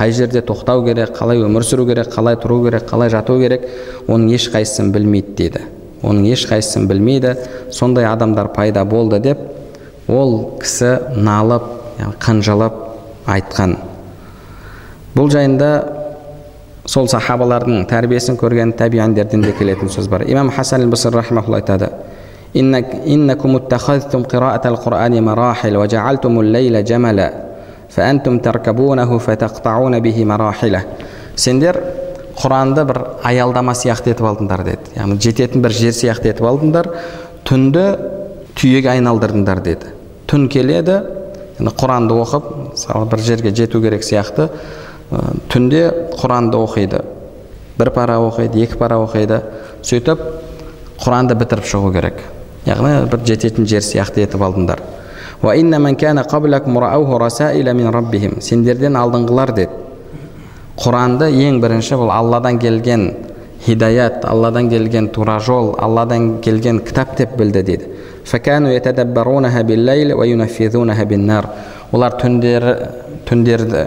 Қай 0.00 0.12
жерде 0.16 0.40
тоқтау 0.40 0.80
керек 0.86 1.10
қалай 1.12 1.42
өмір 1.44 1.64
сүру 1.66 1.84
керек 1.84 2.08
қалай 2.14 2.38
тұру 2.40 2.62
керек 2.64 2.86
қалай 2.88 3.10
жату 3.12 3.36
керек 3.36 3.66
оның 4.08 4.30
ешқайсысын 4.32 4.92
білмейді 4.94 5.34
дейді. 5.36 5.60
Оның 6.00 6.30
ешқайсысын 6.32 6.86
білмейді 6.88 7.34
сондай 7.70 8.06
адамдар 8.08 8.48
пайда 8.54 8.84
болды 8.88 9.20
деп 9.20 9.38
ол 10.08 10.56
кісі 10.62 10.96
налып 11.20 11.68
қынжылып 12.22 12.78
айтқан. 13.28 13.76
Бұл 15.14 15.28
жайында 15.28 15.70
сол 16.88 17.10
сахабалардың 17.12 17.84
тәрбиесін 17.90 18.38
көрген 18.40 18.72
табиандерден 18.78 19.44
де 19.44 19.52
келетін 19.58 19.92
сөз 19.92 20.08
бар. 20.08 20.24
Имам 20.24 20.48
хасан 20.50 20.88
айтады. 20.88 21.90
إنكم 22.55 23.55
اتخذتم 23.55 24.23
قراءة 24.23 24.67
القرآن 24.67 25.23
مراحل 25.23 25.77
وجعلتم 25.77 26.39
الليل 26.39 26.83
جملا 26.83 27.33
فأنتم 27.89 28.39
تركبونه 28.39 29.17
فتقطعون 29.17 29.99
به 29.99 30.25
مراحله 30.25 30.81
сендер 31.35 31.75
құранды 32.39 32.85
бір 32.87 32.99
аялдама 33.27 33.73
сияқты 33.75 34.13
етіп 34.13 34.27
алдыңдар 34.29 34.63
деді 34.63 34.93
яғни 34.95 35.17
жететін 35.19 35.63
бір 35.63 35.73
жер 35.75 35.95
сияқты 35.95 36.31
етіп 36.31 36.47
алдыңдар 36.47 36.87
түнді 37.47 37.83
түйеге 38.55 38.93
айналдырдыңдар 38.93 39.61
деді 39.65 39.91
түн 40.31 40.47
келеді 40.51 41.01
құранды 41.59 42.15
оқып 42.23 42.47
мысалы 42.71 43.09
бір 43.11 43.23
жерге 43.27 43.51
жету 43.55 43.81
керек 43.83 44.07
сияқты 44.07 44.47
түнде 45.51 45.83
құранды 46.15 46.59
оқиды 46.59 47.03
бір 47.77 47.91
пара 47.95 48.19
оқиды 48.23 48.63
екі 48.63 48.79
пара 48.79 48.99
оқиды 49.03 49.41
сөйтіп 49.83 50.23
құранды 51.03 51.35
бітіріп 51.39 51.67
шығу 51.71 51.91
керек 51.95 52.23
яғни 52.66 52.92
бір 53.10 53.24
жететін 53.26 53.66
жер 53.66 53.84
сияқты 53.84 54.24
етіп 54.26 54.42
алдыңдар. 54.44 54.82
Сендерден 58.40 58.96
алдыңғылар 59.00 59.54
деді. 59.56 59.70
Құранды 60.80 61.30
ең 61.46 61.60
бірінші 61.60 61.96
бұл 62.00 62.12
алладан 62.12 62.58
келген 62.60 63.10
хидаят 63.64 64.24
алладан 64.24 64.68
келген 64.70 65.08
тура 65.08 65.38
жол 65.40 65.74
алладан 65.78 66.40
келген 66.40 66.80
кітап 66.80 67.16
деп 67.16 67.36
білді 67.36 67.62
дейді 67.62 67.88
олар 71.92 72.16
түндері 72.22 72.74
түндерді 73.28 73.84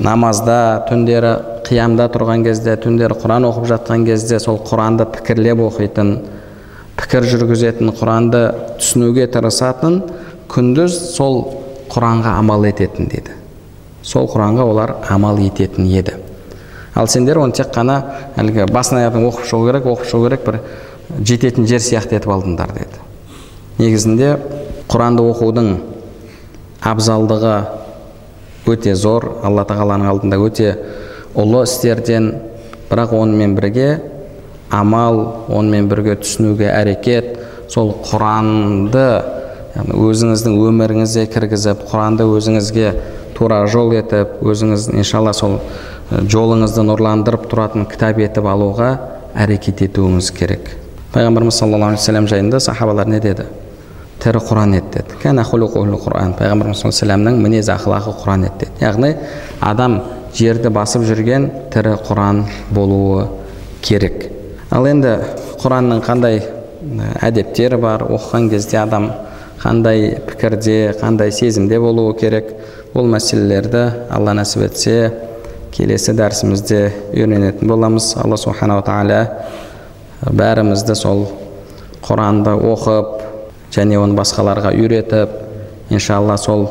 намазда 0.00 0.58
түндері 0.88 1.32
қиямда 1.66 2.08
тұрған 2.14 2.44
кезде 2.46 2.76
түндері 2.80 3.18
құран 3.20 3.48
оқып 3.50 3.68
жатқан 3.72 4.06
кезде 4.06 4.38
сол 4.40 4.60
құранды 4.64 5.08
пікірлеп 5.16 5.60
оқитын 5.68 6.14
пікір 7.12 7.28
жүргізетін 7.28 7.92
құранды 7.92 8.38
түсінуге 8.80 9.26
тырысатын 9.28 9.98
күндіз 10.48 10.94
сол 11.12 11.42
құранға 11.92 12.38
амал 12.40 12.64
ететін 12.64 13.12
дейді 13.12 13.34
сол 14.02 14.30
құранға 14.32 14.64
олар 14.64 14.94
амал 15.12 15.36
ететін 15.44 15.90
еді. 15.92 16.14
Ал 16.94 17.08
сендер 17.08 17.38
оны 17.38 17.52
тек 17.52 17.68
қана 17.74 17.98
әлгі 18.40 18.64
басын 18.72 19.02
аяғын 19.02 19.26
оқып 19.28 19.44
шығу 19.50 19.68
керек 19.68 19.88
оқып 19.92 20.08
шығу 20.10 20.24
керек 20.26 20.46
бір 20.46 20.58
жететін 21.20 21.68
жер 21.68 21.84
сияқты 21.84 22.16
етіп 22.18 22.32
алдыңдар 22.34 22.72
деді. 22.76 23.04
Негізінде 23.78 24.32
құранды 24.88 25.24
оқудың 25.34 25.70
абзалдығы 26.80 27.54
өте 28.72 28.94
зор 28.96 29.28
алла 29.44 29.64
тағаланың 29.68 30.10
алдында 30.10 30.40
өте 30.42 30.74
ұлы 31.36 31.66
істерден 31.68 32.32
бірақ 32.90 33.14
онымен 33.20 33.54
бірге 33.56 33.88
амал 34.72 35.46
онымен 35.52 35.88
бірге 35.90 36.16
түсінуге 36.22 36.70
әрекет. 36.72 37.36
Сол 37.72 37.94
құранды 38.08 39.06
өзіңіздің 39.76 40.58
өміріңізге 40.68 41.26
кіргізіп 41.32 41.86
құранды 41.88 42.26
өзіңізге 42.28 42.92
тура 43.36 43.62
жол 43.70 43.94
етіп 43.96 44.42
өзіңіз 44.44 44.90
иншалла 44.96 45.32
сол 45.36 45.58
жолыңызды 46.12 46.84
нұрландырып 46.84 47.46
тұратын 47.52 47.86
кітап 47.88 48.20
етіп 48.20 48.48
алуға 48.48 48.90
әрекет 49.32 49.80
етуіңіз 49.86 50.30
керек. 50.36 50.74
Пайғамбарымыз 51.12 51.56
саллаллаху 51.56 51.92
алейхи 51.92 52.02
вассалам 52.02 52.28
жайында 52.28 52.60
сахабалар 52.60 53.08
не 53.08 53.20
деді? 53.20 53.46
Тірі 54.22 54.42
құран 54.48 54.76
еді 54.76 54.98
деді. 54.98 55.16
Құран. 55.22 56.34
Пайғамбарымыз 56.38 56.82
саллаллаху 56.84 57.36
мінез 57.40 57.68
ақылағы 57.72 58.14
құран 58.22 58.46
еді 58.48 58.66
деді. 58.66 58.84
Яғни 58.84 59.14
адам 59.60 60.00
жерді 60.36 60.72
басып 60.72 61.04
жүрген 61.08 61.50
тірі 61.72 61.96
құран 62.08 62.44
болуы 62.70 63.26
керек. 63.82 64.31
Ал 64.72 64.86
енді 64.88 65.16
құранның 65.60 66.00
қандай 66.06 66.40
әдептері 67.22 67.78
бар 67.80 68.06
оқыған 68.08 68.48
кезде 68.50 68.78
адам 68.80 69.10
қандай 69.62 70.16
пікірде 70.26 70.94
қандай 71.00 71.30
сезімде 71.30 71.78
болуы 71.80 72.16
керек 72.18 72.54
бұл 72.94 73.06
мәселелерді 73.12 73.84
алла 74.10 74.34
нәсіп 74.38 74.64
етсе 74.66 74.96
келесі 75.72 76.12
дәрісімізде 76.16 76.80
үйренетін 77.14 77.68
боламыз. 77.70 78.12
Алла 78.20 78.36
субханала 78.36 78.82
тағала 78.84 79.20
бәрімізді 80.28 80.96
сол 80.98 81.26
құранды 82.04 82.56
оқып 82.72 83.12
және 83.76 84.00
оны 84.00 84.16
басқаларға 84.18 84.74
үйретіп 84.76 85.92
иншалла 85.92 86.36
сол 86.40 86.66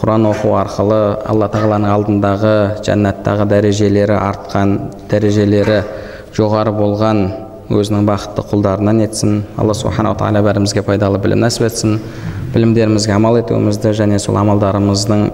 құран 0.00 0.28
оқу 0.28 0.52
арқылы 0.60 1.00
алла 1.26 1.48
тағаланың 1.50 1.94
алдындағы 1.94 2.56
жәннаттағы 2.86 3.48
дәрежелері 3.50 4.18
артқан 4.20 4.76
дәрежелері 5.10 5.80
жоғары 6.36 6.72
болған 6.76 7.22
өзінің 7.72 8.04
бақытты 8.06 8.44
құлдарынан 8.50 9.00
етсін. 9.06 9.38
Алла 9.56 9.74
субханала 9.74 10.18
тағала 10.20 10.42
бәрімізге 10.44 10.84
пайдалы 10.84 11.20
білім 11.22 11.40
нәсіп 11.46 11.66
етсін. 11.70 11.96
Білімдерімізге 12.52 13.16
амал 13.16 13.40
етуімізді 13.40 13.94
және 13.96 14.20
сол 14.20 14.36
амалдарымыздың 14.42 15.26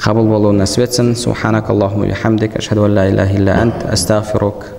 қабыл 0.00 0.30
болуын 0.30 0.62
нәсіп 0.62 0.86
етсін. 0.86 1.12
Субханак 1.18 1.70
аллахума 1.74 2.06
бихамдик. 2.06 2.56
Ашхаду 2.62 2.86
ан 2.86 2.94
ла 2.94 3.08
илля 3.10 3.60
ант. 3.66 3.84
Астағфирук 3.90 4.70